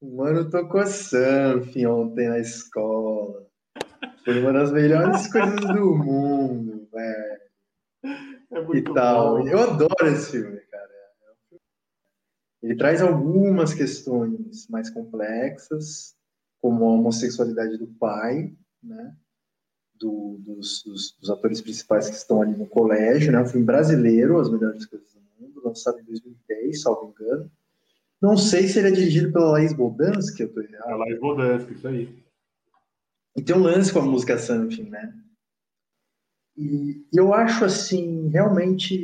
[0.00, 3.47] o mano tocou surf ontem na escola.
[4.28, 7.40] Foi uma das melhores coisas do mundo, velho.
[8.50, 9.38] É e tal.
[9.38, 9.48] Bom.
[9.48, 10.90] Eu adoro esse filme, cara.
[12.62, 16.14] Ele traz algumas questões mais complexas,
[16.60, 19.16] como a homossexualidade do pai, né?
[19.94, 23.40] do, dos, dos, dos, atores principais que estão ali no colégio, né?
[23.40, 27.50] Um filme brasileiro, As Melhores Coisas do Mundo, lançado em 2010, salvo engano.
[28.20, 30.86] Não sei se ele é dirigido pela Laís Boldansky, eu tô errado.
[30.86, 32.27] A Laís Boldansky, isso aí.
[33.38, 35.14] E tem um lance com a música Something, né?
[36.56, 38.98] E, eu acho, assim, realmente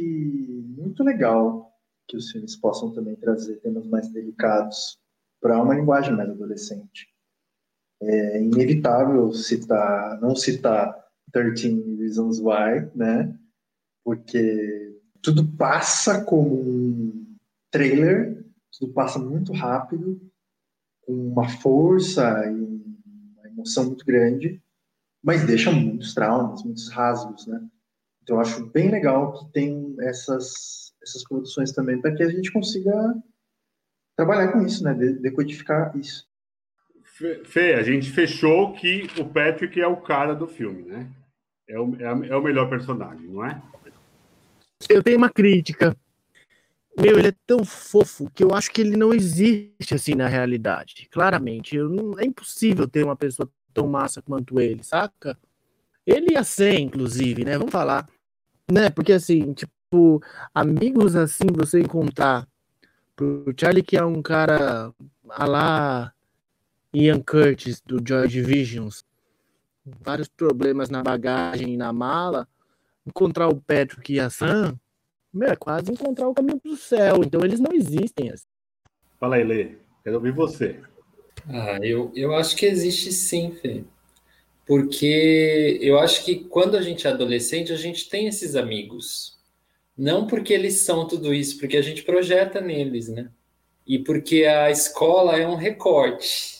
[0.76, 1.72] muito legal
[2.08, 4.98] que os filmes possam também trazer temas mais delicados
[5.40, 7.14] para uma linguagem mais adolescente
[8.02, 10.94] é inevitável citar, não citar
[11.32, 13.38] 13 Reasons Why, né?
[14.04, 17.36] Porque tudo passa como um
[17.70, 18.44] trailer,
[18.78, 20.20] tudo passa muito rápido,
[21.02, 22.93] com uma força e uma
[23.54, 24.60] emoção muito grande,
[25.22, 27.60] mas deixa muitos traumas, muitos rasgos, né?
[28.22, 32.52] Então eu acho bem legal que tem essas, essas produções também para que a gente
[32.52, 32.92] consiga
[34.16, 34.94] trabalhar com isso, né?
[34.94, 36.26] Decodificar isso.
[37.44, 41.08] Fê, a gente fechou que o Patrick é o cara do filme, né?
[41.68, 43.62] É o, é, é o melhor personagem, não é?
[44.88, 45.96] Eu tenho uma crítica.
[46.96, 51.08] Meu, ele é tão fofo que eu acho que ele não existe assim na realidade.
[51.10, 51.76] Claramente.
[51.76, 55.36] Não, é impossível ter uma pessoa tão massa quanto ele, saca?
[56.06, 57.58] Ele ia ser, inclusive, né?
[57.58, 58.08] Vamos falar.
[58.70, 58.90] Né?
[58.90, 60.22] Porque assim, tipo,
[60.54, 62.46] amigos assim, você encontrar
[63.16, 64.92] pro Charlie, que é um cara
[65.30, 66.12] a lá
[66.92, 69.04] Ian Curtis, do Joy Divisions,
[70.00, 72.48] vários problemas na bagagem e na mala,
[73.06, 74.78] encontrar o Patrick e a Sam,
[75.42, 77.22] é quase encontrar o caminho pro céu.
[77.24, 78.30] Então eles não existem.
[78.30, 78.46] Assim.
[79.18, 79.72] Fala aí, Lê.
[80.02, 80.76] Quero ouvir você.
[81.48, 83.82] Ah, eu, eu acho que existe sim, Fê.
[84.66, 89.38] Porque eu acho que quando a gente é adolescente, a gente tem esses amigos.
[89.96, 93.30] Não porque eles são tudo isso, porque a gente projeta neles, né?
[93.86, 96.54] E porque a escola é um recorte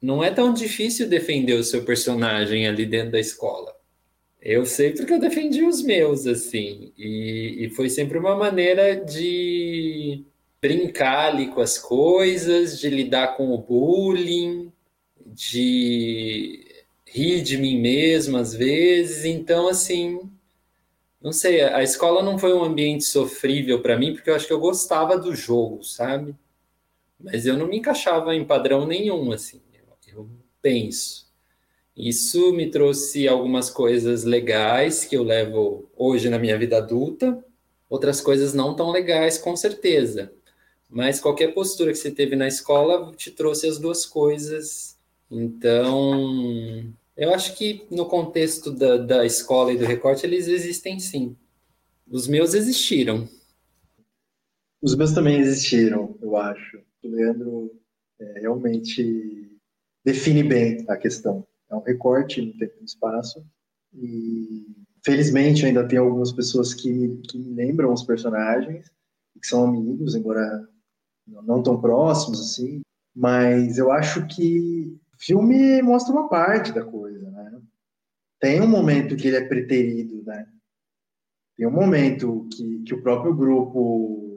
[0.00, 3.74] não é tão difícil defender o seu personagem ali dentro da escola.
[4.42, 10.24] Eu sei porque eu defendi os meus, assim, e, e foi sempre uma maneira de
[10.60, 14.72] brincar ali com as coisas, de lidar com o bullying,
[15.26, 16.66] de
[17.06, 19.24] rir de mim mesmo às vezes.
[19.24, 20.20] Então, assim,
[21.20, 24.52] não sei, a escola não foi um ambiente sofrível para mim, porque eu acho que
[24.52, 26.34] eu gostava do jogo, sabe?
[27.18, 29.60] Mas eu não me encaixava em padrão nenhum, assim
[30.12, 30.28] eu
[30.60, 31.29] penso.
[31.96, 37.44] Isso me trouxe algumas coisas legais que eu levo hoje na minha vida adulta,
[37.88, 40.32] outras coisas não tão legais, com certeza.
[40.88, 44.98] Mas qualquer postura que você teve na escola te trouxe as duas coisas.
[45.30, 51.36] Então, eu acho que no contexto da, da escola e do recorte, eles existem sim.
[52.10, 53.28] Os meus existiram.
[54.82, 56.80] Os meus também existiram, eu acho.
[57.04, 57.70] O Leandro
[58.18, 59.58] é, realmente
[60.04, 61.46] define bem a questão.
[61.70, 63.44] É um recorte no tempo e no espaço.
[63.94, 64.66] E
[65.04, 68.90] felizmente ainda tem algumas pessoas que me, que me lembram os personagens,
[69.40, 70.68] que são amigos, embora
[71.26, 72.80] não tão próximos assim.
[73.14, 77.60] Mas eu acho que o filme mostra uma parte da coisa, né?
[78.40, 80.46] Tem um momento que ele é preterido, né?
[81.56, 84.28] Tem um momento que, que o próprio grupo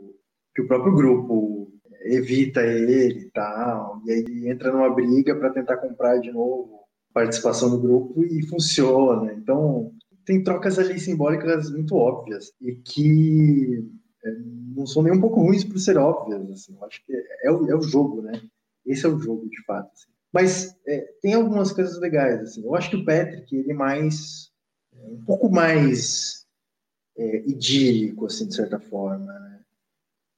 [0.56, 5.78] que o próprio grupo evita ele e tal, e aí entra numa briga para tentar
[5.78, 6.83] comprar de novo
[7.14, 9.34] participação do grupo e funciona.
[9.34, 9.94] Então,
[10.26, 13.88] tem trocas ali simbólicas muito óbvias e que
[14.24, 14.32] é,
[14.76, 16.50] não são nem um pouco ruins por ser óbvias.
[16.50, 16.76] Assim.
[16.76, 18.42] Eu acho que é, é, o, é o jogo, né?
[18.86, 19.92] Esse é o jogo, de fato.
[19.94, 20.12] Assim.
[20.34, 22.42] Mas é, tem algumas coisas legais.
[22.42, 22.64] Assim.
[22.64, 24.52] Eu acho que o Patrick, ele é mais...
[24.96, 26.46] É, um pouco mais
[27.18, 29.53] é, idílico, assim, de certa forma, né?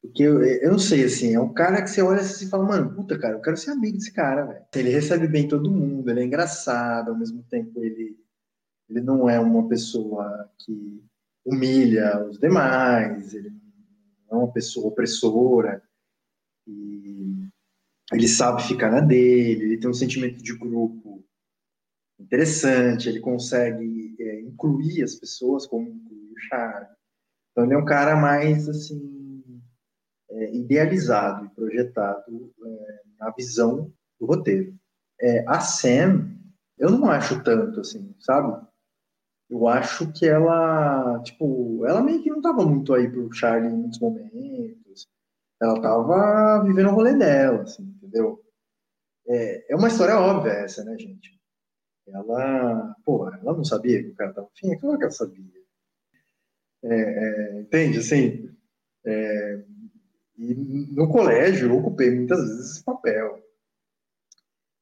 [0.05, 2.63] Porque eu, eu não sei, assim, é um cara que você olha assim e fala,
[2.63, 4.65] mano, puta, cara, eu quero ser amigo desse cara, velho.
[4.75, 8.17] Ele recebe bem todo mundo, ele é engraçado, ao mesmo tempo ele,
[8.89, 11.03] ele não é uma pessoa que
[11.43, 13.49] humilha os demais, ele
[14.29, 15.81] não é uma pessoa opressora,
[16.67, 17.47] e
[18.11, 21.23] ele sabe ficar na dele, ele tem um sentimento de grupo
[22.19, 26.95] interessante, ele consegue é, incluir as pessoas como incluir o Charlie.
[27.51, 29.14] Então ele é um cara mais, assim,
[30.35, 34.75] é, idealizado e projetado é, na visão do roteiro.
[35.21, 36.29] É, a Sam,
[36.77, 38.65] eu não acho tanto assim, sabe?
[39.49, 43.77] Eu acho que ela, tipo, ela meio que não tava muito aí pro Charlie em
[43.77, 45.07] muitos momentos.
[45.61, 48.43] Ela tava vivendo o rolê dela, assim, entendeu?
[49.27, 51.39] É, é uma história óbvia essa, né, gente?
[52.07, 55.45] Ela, pô, ela não sabia que o cara tava afim, é claro que ela sabia.
[56.83, 57.99] É, é, entende?
[57.99, 58.49] Assim,
[59.05, 59.63] é,
[60.37, 63.41] e no colégio eu ocupei muitas vezes esse papel.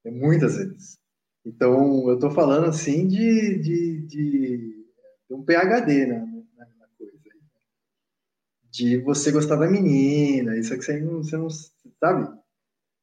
[0.06, 0.98] Muitas vezes.
[1.46, 4.86] Então, eu estou falando assim de, de, de,
[5.30, 7.14] um PHD na, na, na, coisa.
[8.72, 12.40] De você gostar da menina, isso é que você não, você não sabe.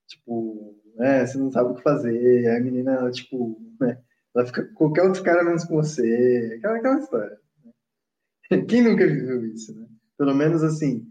[0.09, 4.03] Tipo, né, você não sabe o que fazer, a menina, tipo, né,
[4.35, 7.41] ela fica com qualquer outro cara menos com você, aquela, aquela história.
[7.65, 8.63] Né?
[8.69, 9.87] Quem nunca viveu isso, né?
[10.19, 11.11] Pelo menos assim,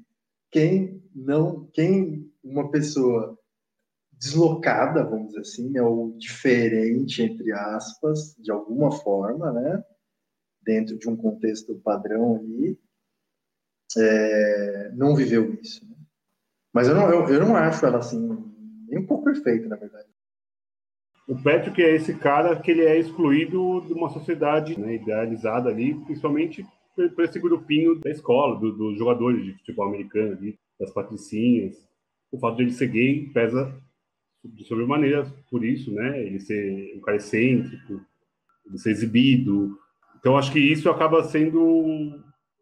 [0.52, 3.37] quem não quem uma pessoa
[4.13, 9.83] deslocada, vamos dizer assim, né, ou diferente entre aspas, de alguma forma, né,
[10.61, 12.77] dentro de um contexto padrão ali,
[13.97, 15.87] é, não viveu isso.
[15.87, 15.95] Né?
[16.73, 18.19] Mas eu não, eu, eu não acho ela assim
[18.87, 20.09] nem um pouco perfeita, na verdade.
[21.27, 25.93] O Patrick é esse cara que ele é excluído de uma sociedade né, idealizada ali,
[26.05, 31.75] principalmente por esse grupinho da escola, dos do jogadores de futebol americano ali das patricinhas.
[32.31, 33.75] O fato de ele ser gay pesa
[34.43, 36.21] de sobremaneira por isso, né?
[36.23, 38.01] Ele ser um cara excêntrico,
[38.65, 39.77] ele ser exibido.
[40.19, 42.21] Então, acho que isso acaba sendo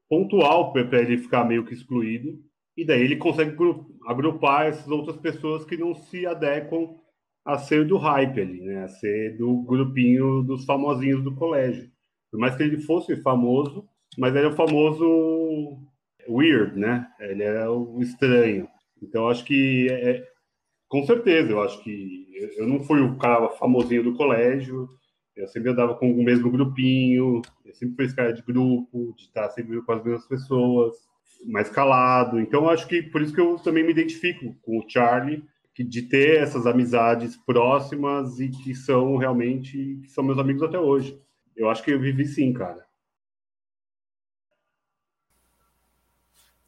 [0.10, 2.40] pontual para ele ficar meio que excluído.
[2.76, 3.56] E daí ele consegue
[4.08, 6.96] agrupar essas outras pessoas que não se adequam
[7.44, 8.84] a ser do hype ali, né?
[8.84, 11.90] A ser do grupinho dos famosinhos do colégio.
[12.32, 15.06] Por mais que ele fosse famoso, mas é o famoso
[16.30, 17.08] weird, né?
[17.20, 18.68] Ele é o estranho.
[19.02, 20.28] Então, acho que, é, é,
[20.88, 24.88] com certeza, eu acho que eu não fui o cara famosinho do colégio,
[25.36, 29.24] eu sempre andava com o mesmo grupinho, eu sempre fui esse cara de grupo, de
[29.24, 30.96] estar sempre com as mesmas pessoas,
[31.46, 32.40] mais calado.
[32.40, 35.44] Então, acho que por isso que eu também me identifico com o Charlie,
[35.76, 40.80] que de ter essas amizades próximas e que são realmente, que são meus amigos até
[40.80, 41.20] hoje.
[41.56, 42.87] Eu acho que eu vivi sim, cara.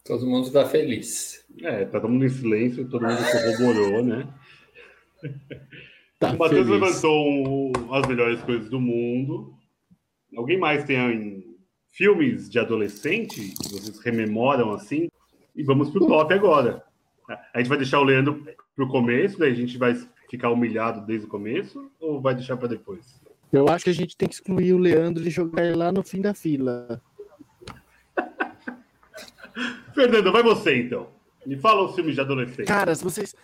[0.10, 1.46] Todo mundo está feliz.
[1.62, 4.28] É, tá todo mundo em silêncio, todo mundo corroborou, né?
[6.18, 9.54] Tá o Matheus levantou um, as melhores coisas do mundo.
[10.36, 11.46] Alguém mais tem
[11.94, 15.12] filmes de adolescente que vocês rememoram assim?
[15.56, 16.84] E vamos pro top agora.
[17.54, 18.44] A gente vai deixar o Leandro
[18.76, 19.94] pro começo, daí a gente vai
[20.28, 23.22] ficar humilhado desde o começo ou vai deixar para depois?
[23.54, 26.02] Eu acho que a gente tem que excluir o Leandro e jogar ele lá no
[26.02, 27.00] fim da fila.
[30.00, 31.10] Fernando, vai você então.
[31.46, 32.68] Me fala os filmes de adolescente.
[32.68, 33.36] Cara, se vocês.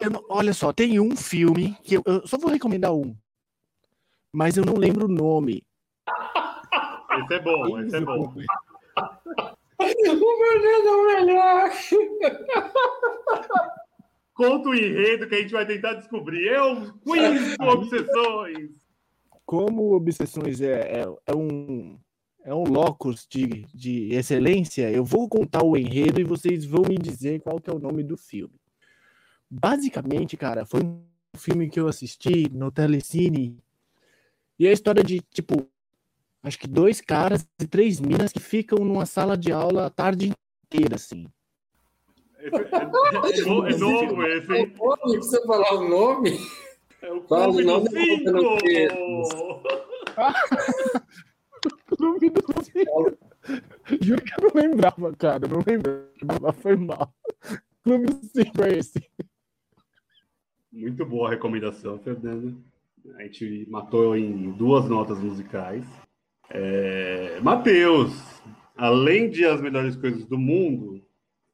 [0.00, 0.24] Não...
[0.28, 2.02] Olha só, tem um filme que eu...
[2.04, 3.16] eu, só vou recomendar um.
[4.32, 5.62] Mas eu não lembro o nome.
[7.22, 8.34] Esse é bom, esse é bom.
[9.78, 11.70] o Fernando é o melhor.
[14.34, 16.44] Conta o enredo que a gente vai tentar descobrir.
[16.44, 18.70] Eu, Queen com Obsessões.
[19.46, 21.98] Como Obsessões é, é, é um
[22.48, 26.96] é um locus de, de excelência, eu vou contar o enredo e vocês vão me
[26.96, 28.54] dizer qual que é o nome do filme.
[29.50, 31.02] Basicamente, cara, foi um
[31.36, 33.58] filme que eu assisti no Telecine
[34.58, 35.68] e é a história de, tipo,
[36.42, 40.32] acho que dois caras e três minas que ficam numa sala de aula a tarde
[40.72, 41.26] inteira, assim.
[42.38, 44.72] É, é, é, é novo esse, hein?
[45.02, 46.40] Precisa falar o nome?
[47.02, 49.62] É o Fala o Clube nome dos do Cinco!
[51.98, 53.18] Clube dos Cinco.
[54.00, 55.44] Juro que eu não lembrava, cara.
[55.44, 57.12] eu Não lembrava, foi mal.
[57.82, 59.04] Clube dos Cinco é esse.
[60.72, 62.56] Muito boa a recomendação, Fernando.
[63.16, 65.84] A gente matou em duas notas musicais.
[66.50, 67.40] É...
[67.40, 68.12] Matheus,
[68.76, 71.02] além de As Melhores Coisas do Mundo,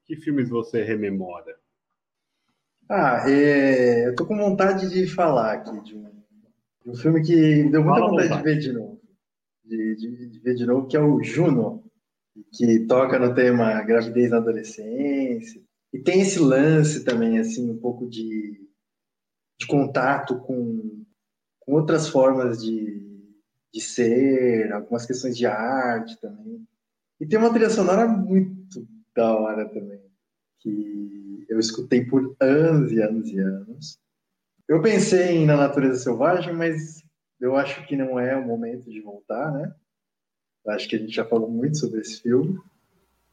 [0.04, 1.56] que filmes você rememora?
[2.88, 6.10] Ah, é, eu tô com vontade de falar aqui de um,
[6.84, 8.36] de um filme que me deu muita vontade.
[8.36, 8.93] de ver de novo.
[9.64, 11.84] De, de- de ver de novo, que é o Juno,
[12.52, 15.62] que toca no tema gravidez na adolescência.
[15.92, 18.60] E tem esse lance também, assim, um pouco de,
[19.58, 21.04] de contato com,
[21.60, 23.00] com outras formas de,
[23.72, 26.66] de ser, algumas questões de arte também.
[27.20, 30.00] E tem uma trilha sonora muito da hora também,
[30.60, 33.98] que eu escutei por anos e anos e anos.
[34.68, 37.03] Eu pensei em Na Natureza Selvagem, mas
[37.44, 39.74] eu acho que não é o momento de voltar, né?
[40.64, 42.58] Eu acho que a gente já falou muito sobre esse filme.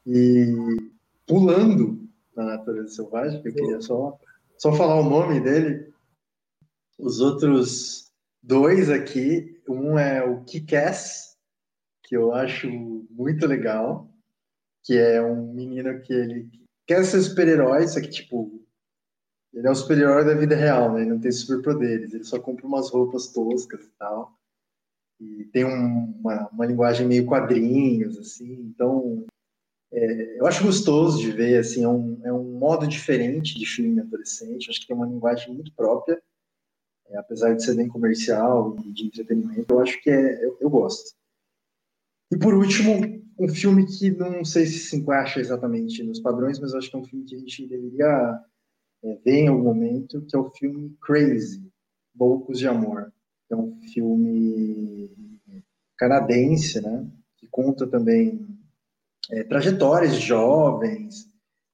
[0.05, 0.91] E
[1.26, 4.20] pulando na Natureza Selvagem, eu queria só,
[4.57, 5.93] só falar o nome dele.
[6.99, 8.12] Os outros
[8.43, 11.38] dois aqui, um é o Kick-Ass,
[12.03, 12.70] que eu acho
[13.09, 14.09] muito legal,
[14.84, 16.49] que é um menino que ele
[16.86, 18.61] quer ser super-herói, só que, tipo,
[19.54, 21.02] ele é um super-herói da vida real, né?
[21.02, 24.34] Ele não tem superpoderes, ele só compra umas roupas toscas e tal.
[25.20, 29.26] E tem um- uma, uma linguagem meio quadrinhos, assim, então
[29.93, 33.99] é, eu acho gostoso de ver, assim, é um, é um modo diferente de filme
[33.99, 36.22] adolescente, acho que tem uma linguagem muito própria,
[37.10, 40.70] é, apesar de ser bem comercial e de entretenimento, eu acho que é, eu, eu
[40.70, 41.12] gosto.
[42.32, 46.74] E por último, um filme que não sei se se encaixa exatamente nos padrões, mas
[46.74, 48.39] acho que é um filme que a gente deveria
[49.04, 51.70] é, ver em algum momento, que é o filme Crazy,
[52.18, 53.12] Loucos de Amor.
[53.49, 55.12] É um filme
[55.97, 57.08] canadense, né?
[57.38, 58.47] Que conta também
[59.30, 61.28] é, trajetórias de jovens,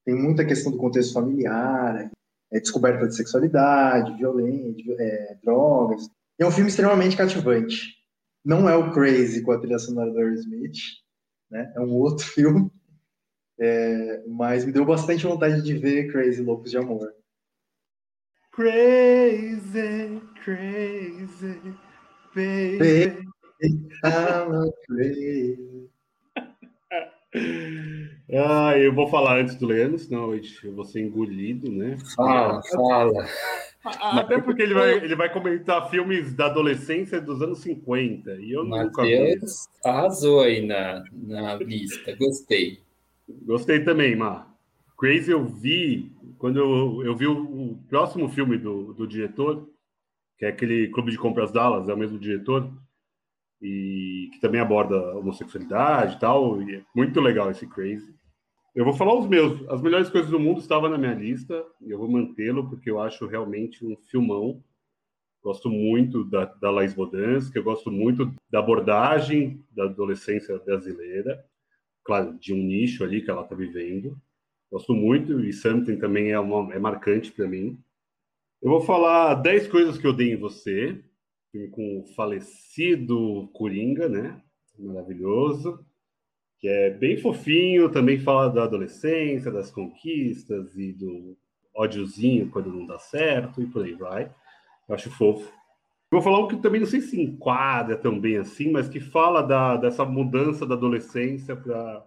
[0.04, 2.10] tem muita questão do contexto familiar,
[2.52, 6.08] é, descoberta de sexualidade, violência, é, drogas.
[6.38, 7.96] É um filme extremamente cativante.
[8.44, 10.78] Não é o Crazy com a trilha sonora do Aerosmith,
[11.50, 11.72] né?
[11.76, 12.70] É um outro filme,
[13.60, 17.12] É, mas me deu bastante vontade de ver Crazy Loucos de Amor.
[18.58, 21.60] Crazy, crazy,
[22.34, 23.22] baby.
[24.02, 25.88] I'm crazy.
[28.34, 31.96] Ah, eu vou falar antes do Leandro, senão eu vou ser engolido, né?
[32.16, 33.26] Fala, fala.
[33.84, 38.32] Até porque ele vai, ele vai comentar filmes da adolescência dos anos 50.
[38.40, 39.38] E eu nunca vi.
[39.84, 42.16] Arrasou aí na, na lista.
[42.16, 42.80] Gostei.
[43.46, 44.57] Gostei também, Mar.
[44.98, 49.68] Crazy eu vi quando eu, eu vi o, o próximo filme do, do diretor,
[50.36, 52.72] que é aquele Clube de Compras Dallas, é o mesmo diretor,
[53.62, 56.62] e que também aborda homossexualidade e tal.
[56.62, 58.14] E é muito legal esse Crazy.
[58.74, 59.68] Eu vou falar os meus.
[59.68, 63.00] As melhores coisas do mundo estava na minha lista, e eu vou mantê-lo porque eu
[63.00, 64.62] acho realmente um filmão.
[65.42, 71.44] Gosto muito da, da Laís Bodansky, eu gosto muito da abordagem da adolescência brasileira,
[72.04, 74.20] claro, de um nicho ali que ela está vivendo.
[74.70, 77.78] Gosto muito, e Something também é, uma, é marcante para mim.
[78.60, 81.02] Eu vou falar 10 coisas que eu dei em você,
[81.72, 84.40] com o falecido Coringa, né?
[84.78, 85.84] Maravilhoso.
[86.58, 91.36] Que é bem fofinho, também fala da adolescência, das conquistas e do
[91.74, 94.34] ódiozinho quando não dá certo e por aí vai.
[94.88, 95.50] Eu acho fofo.
[96.10, 99.42] Vou falar um que também não sei se enquadra tão bem assim, mas que fala
[99.42, 102.04] da, dessa mudança da adolescência para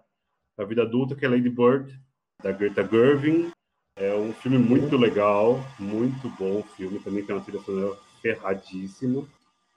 [0.58, 1.98] a vida adulta, que é Lady Bird,
[2.42, 3.50] da Greta Gerwig.
[3.96, 6.98] É um filme muito legal, muito bom filme.
[6.98, 9.24] Também tem uma trilha sonora ferradíssima.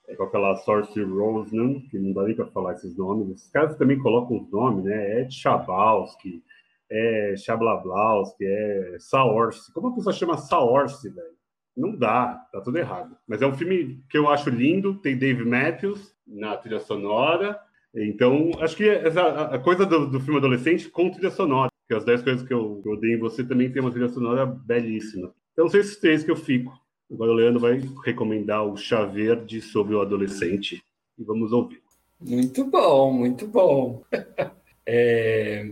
[0.08, 3.30] É com aquela Saoirse Ronan, que não dá nem para falar esses nomes.
[3.30, 5.22] Esses caras também colocam os nomes, né?
[5.22, 6.44] É Chabalski,
[6.90, 9.74] é Chablablauski, é Saoirse.
[9.74, 11.36] Como a pessoa chama Saoirse, velho?
[11.76, 13.18] Não dá, tá tudo errado.
[13.28, 17.60] Mas é um filme que eu acho lindo, tem Dave Matthews na trilha sonora.
[17.94, 21.70] Então, acho que essa, a coisa do, do filme adolescente com trilha sonora.
[21.88, 25.32] Porque as 10 coisas que eu, dei em você também tem uma trilha sonora belíssima.
[25.54, 26.74] Então, são esses três que eu fico.
[27.12, 30.84] Agora o Leandro vai recomendar o Chá Verde sobre o adolescente.
[31.18, 31.82] E vamos ouvir.
[32.20, 34.04] Muito bom, muito bom.
[34.88, 35.68] É...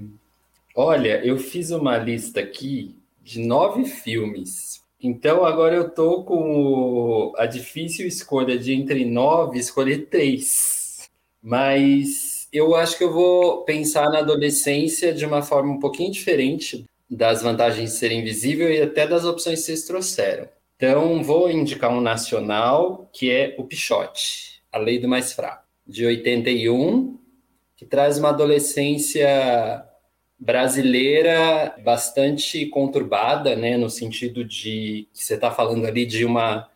[0.75, 4.81] Olha, eu fiz uma lista aqui de nove filmes.
[4.99, 11.11] Então agora eu tô com a difícil escolha de entre nove escolher três.
[11.43, 16.85] Mas eu acho que eu vou pensar na adolescência de uma forma um pouquinho diferente
[17.09, 20.47] das vantagens de ser invisível e até das opções que vocês trouxeram.
[20.77, 26.05] Então vou indicar um nacional que é o Pichote, A Lei do Mais Fraco, de
[26.05, 27.17] 81,
[27.75, 29.83] que traz uma adolescência
[30.37, 36.69] brasileira bastante conturbada, né, no sentido de que você está falando ali de uma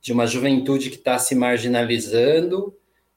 [0.00, 2.76] de uma juventude que está se marginalizando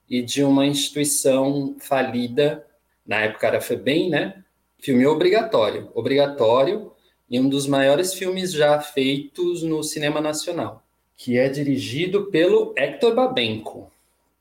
[0.10, 2.66] e de uma instituição falida
[3.06, 4.44] na época era FEBEM, né?
[4.80, 6.92] Filme obrigatório, obrigatório
[7.30, 10.84] e um dos maiores filmes já feitos no cinema nacional,
[11.16, 13.92] que é dirigido pelo Hector Babenco.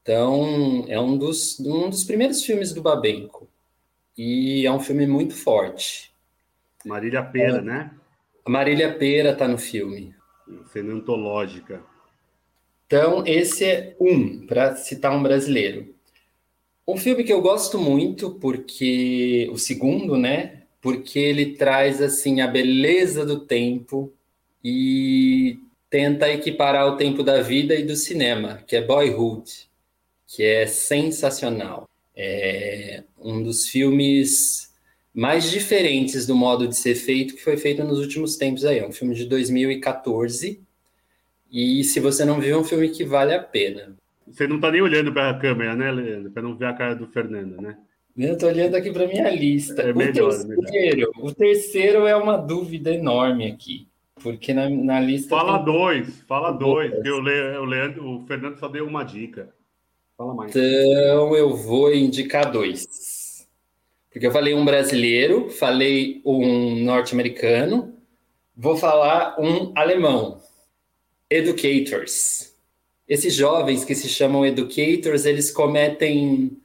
[0.03, 3.49] Então, é um dos, um dos primeiros filmes do Babenco.
[4.17, 6.15] E é um filme muito forte.
[6.85, 7.63] Marília Pera, é.
[7.63, 7.91] né?
[8.45, 10.15] A Marília Pera está no filme.
[10.73, 11.83] Cena antológica.
[12.87, 15.95] Então, esse é um, para citar um brasileiro.
[16.87, 20.63] Um filme que eu gosto muito, porque o segundo, né?
[20.81, 24.13] Porque ele traz assim a beleza do tempo
[24.63, 25.59] e
[25.91, 29.69] tenta equiparar o tempo da vida e do cinema, que é Boyhood,
[30.29, 31.89] que é sensacional.
[32.15, 34.73] É um dos filmes
[35.13, 38.79] mais diferentes do modo de ser feito que foi feito nos últimos tempos aí.
[38.79, 40.66] É um filme de 2014
[41.57, 43.97] e se você não viu, é um filme que vale a pena.
[44.27, 46.31] Você não está nem olhando para a câmera, né, Leandro?
[46.31, 47.79] Para não ver a cara do Fernando, né?
[48.15, 49.81] Eu estou olhando aqui para minha lista.
[49.81, 51.11] É melhor, o, terceiro, melhor.
[51.17, 53.89] o terceiro é uma dúvida enorme aqui.
[54.23, 55.31] Porque na, na lista.
[55.31, 55.65] Fala tem...
[55.65, 56.93] dois, fala dois.
[56.93, 59.49] Porque o, Le, o, Leandro, o Fernando só deu uma dica.
[60.15, 60.55] Fala mais.
[60.55, 63.47] Então eu vou indicar dois.
[64.11, 67.95] Porque eu falei um brasileiro, falei um norte-americano,
[68.55, 70.41] vou falar um alemão.
[71.31, 72.55] Educators.
[73.09, 76.61] Esses jovens que se chamam educators, eles cometem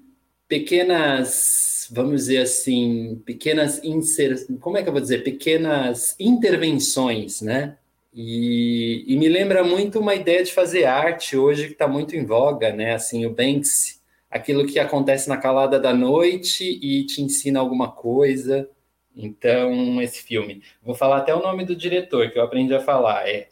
[0.47, 4.45] pequenas, vamos dizer assim, pequenas inser...
[4.59, 7.77] como é que eu vou dizer, pequenas intervenções, né?
[8.13, 12.25] E, e, me lembra muito uma ideia de fazer arte hoje que está muito em
[12.25, 12.93] voga, né?
[12.93, 18.69] Assim, o Banksy, aquilo que acontece na calada da noite e te ensina alguma coisa.
[19.15, 20.61] Então, esse filme.
[20.83, 23.27] Vou falar até o nome do diretor, que eu aprendi a falar.
[23.29, 23.47] É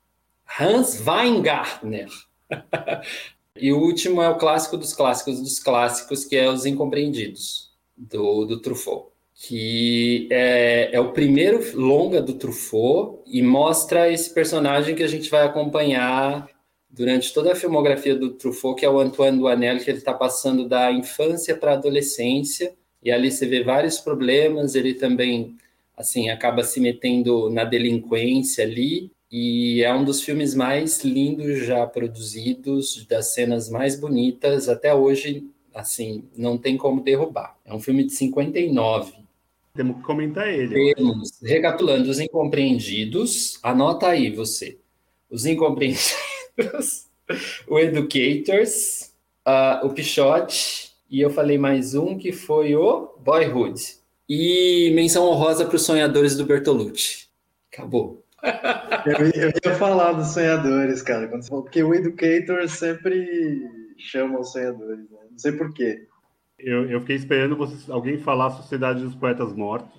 [0.60, 2.10] Hans Weingartner.
[3.56, 8.46] e o último é o clássico dos clássicos dos clássicos, que é Os Incompreendidos, do,
[8.46, 9.10] do Truffaut
[9.42, 15.30] que é, é, o primeiro longa do Truffaut e mostra esse personagem que a gente
[15.30, 16.50] vai acompanhar
[16.90, 20.68] durante toda a filmografia do Truffaut, que é o Antoine Duanel, que ele está passando
[20.68, 25.56] da infância para a adolescência, e ali você vê vários problemas, ele também
[25.96, 31.86] assim acaba se metendo na delinquência ali, e é um dos filmes mais lindos já
[31.86, 37.56] produzidos, das cenas mais bonitas, até hoje, assim, não tem como derrubar.
[37.64, 39.14] É um filme de 59,
[39.76, 40.94] temos que comentar ele.
[40.94, 44.78] Temos, recapitulando, os incompreendidos, anota aí você.
[45.30, 47.08] Os incompreendidos,
[47.68, 49.14] o Educators,
[49.48, 53.82] uh, o Pichote, e eu falei mais um que foi o Boyhood.
[54.28, 57.28] E menção honrosa para os sonhadores do Bertolucci.
[57.72, 58.19] Acabou.
[59.06, 63.62] Eu, eu, ia falar dos sonhadores, cara, porque o Educator sempre
[63.98, 65.18] chama os sonhadores, né?
[65.32, 66.08] não sei porquê.
[66.58, 69.90] Eu, eu fiquei esperando vocês, alguém falar Sociedade dos Poetas Mortos,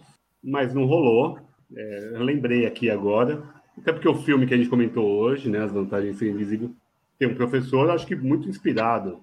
[0.42, 1.38] mas não rolou.
[1.74, 3.42] É, lembrei aqui agora.
[3.78, 6.70] Até porque o filme que a gente comentou hoje, né, As Vantagens de Ser Invisível,
[7.18, 9.20] tem um professor, acho que muito inspirado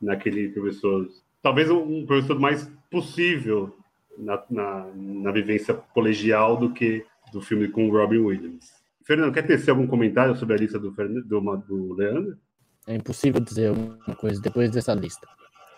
[0.00, 1.08] naquele professor.
[1.42, 3.74] Talvez um professor mais possível
[4.18, 7.04] na, na, na vivência colegial do que
[7.34, 8.72] do filme com o Robin Williams.
[9.04, 12.38] Fernando, quer tecer algum comentário sobre a lista do, do, do Leandro?
[12.86, 15.26] É impossível dizer alguma coisa depois dessa lista.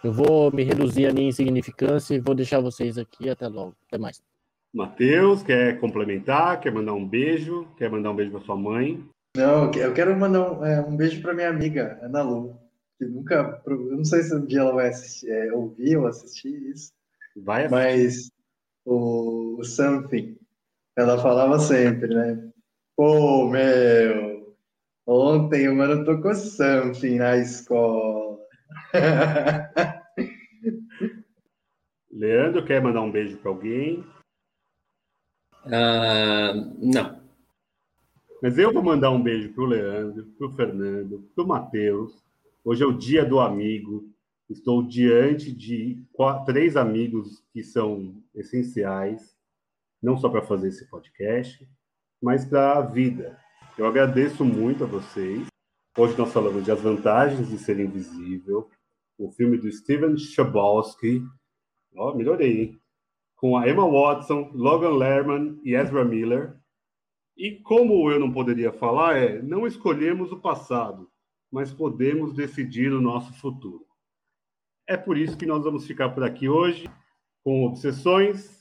[0.04, 3.28] Eu vou me reduzir a minha insignificância e vou deixar vocês aqui.
[3.28, 3.74] Até logo.
[3.88, 4.22] Até mais.
[4.72, 6.60] Matheus, quer complementar?
[6.60, 7.66] Quer mandar um beijo?
[7.76, 9.04] Quer mandar um beijo para sua mãe?
[9.36, 12.58] Não, eu quero mandar um, é, um beijo para minha amiga, Ana Lu,
[12.98, 13.62] que nunca.
[13.66, 16.92] Eu não sei se um dia ela vai assistir, é, ouvir ou assistir isso.
[17.36, 17.74] Vai assistir.
[17.74, 18.30] Mas
[18.84, 20.36] o, o Something,
[20.96, 22.50] ela falava sempre, né?
[22.96, 24.56] Pô, meu,
[25.06, 28.38] ontem o mano tocou Something na escola.
[32.10, 34.02] Leandro, quer mandar um beijo para alguém?
[35.66, 37.20] Uh, não.
[38.42, 42.24] Mas eu vou mandar um beijo para o Leandro, para o Fernando, para o Matheus.
[42.64, 44.08] Hoje é o dia do amigo.
[44.48, 49.35] Estou diante de quatro, três amigos que são essenciais,
[50.02, 51.68] não só para fazer esse podcast,
[52.22, 53.38] mas para a vida.
[53.76, 55.46] Eu agradeço muito a vocês.
[55.96, 58.70] Hoje nós falamos de As Vantagens de Ser Invisível,
[59.18, 61.22] o filme do Steven Chbosky.
[61.96, 62.80] Ó, oh, melhorei, hein?
[63.36, 66.58] Com a Emma Watson, Logan Lerman e Ezra Miller.
[67.36, 71.10] E como eu não poderia falar, é não escolhemos o passado,
[71.50, 73.86] mas podemos decidir o nosso futuro.
[74.88, 76.88] É por isso que nós vamos ficar por aqui hoje
[77.42, 78.55] com obsessões.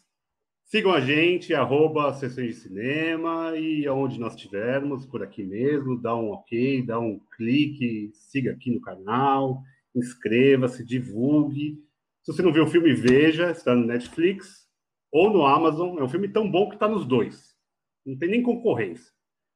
[0.66, 6.16] Sigam a gente, arroba Sessões de Cinema e aonde nós estivermos, por aqui mesmo, dá
[6.16, 9.62] um ok, dá um clique, siga aqui no canal,
[9.96, 11.78] inscreva-se, divulgue.
[12.24, 14.68] Se você não viu o filme, veja, está no Netflix
[15.12, 16.00] ou no Amazon.
[16.00, 17.56] É um filme tão bom que está nos dois.
[18.04, 19.14] Não tem nem concorrência.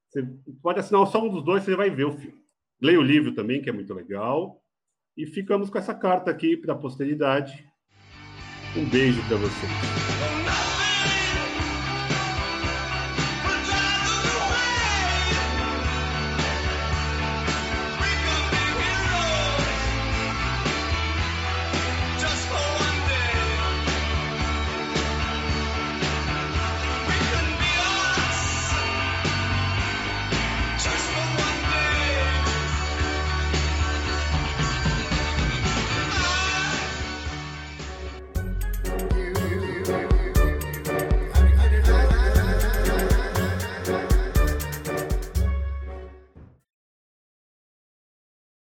[0.09, 0.23] Você
[0.61, 2.37] pode assinar só um dos dois, você vai ver o filme.
[2.79, 4.63] Leia o livro também, que é muito legal.
[5.17, 7.67] E ficamos com essa carta aqui para a posteridade.
[8.77, 10.68] Um beijo para vocês.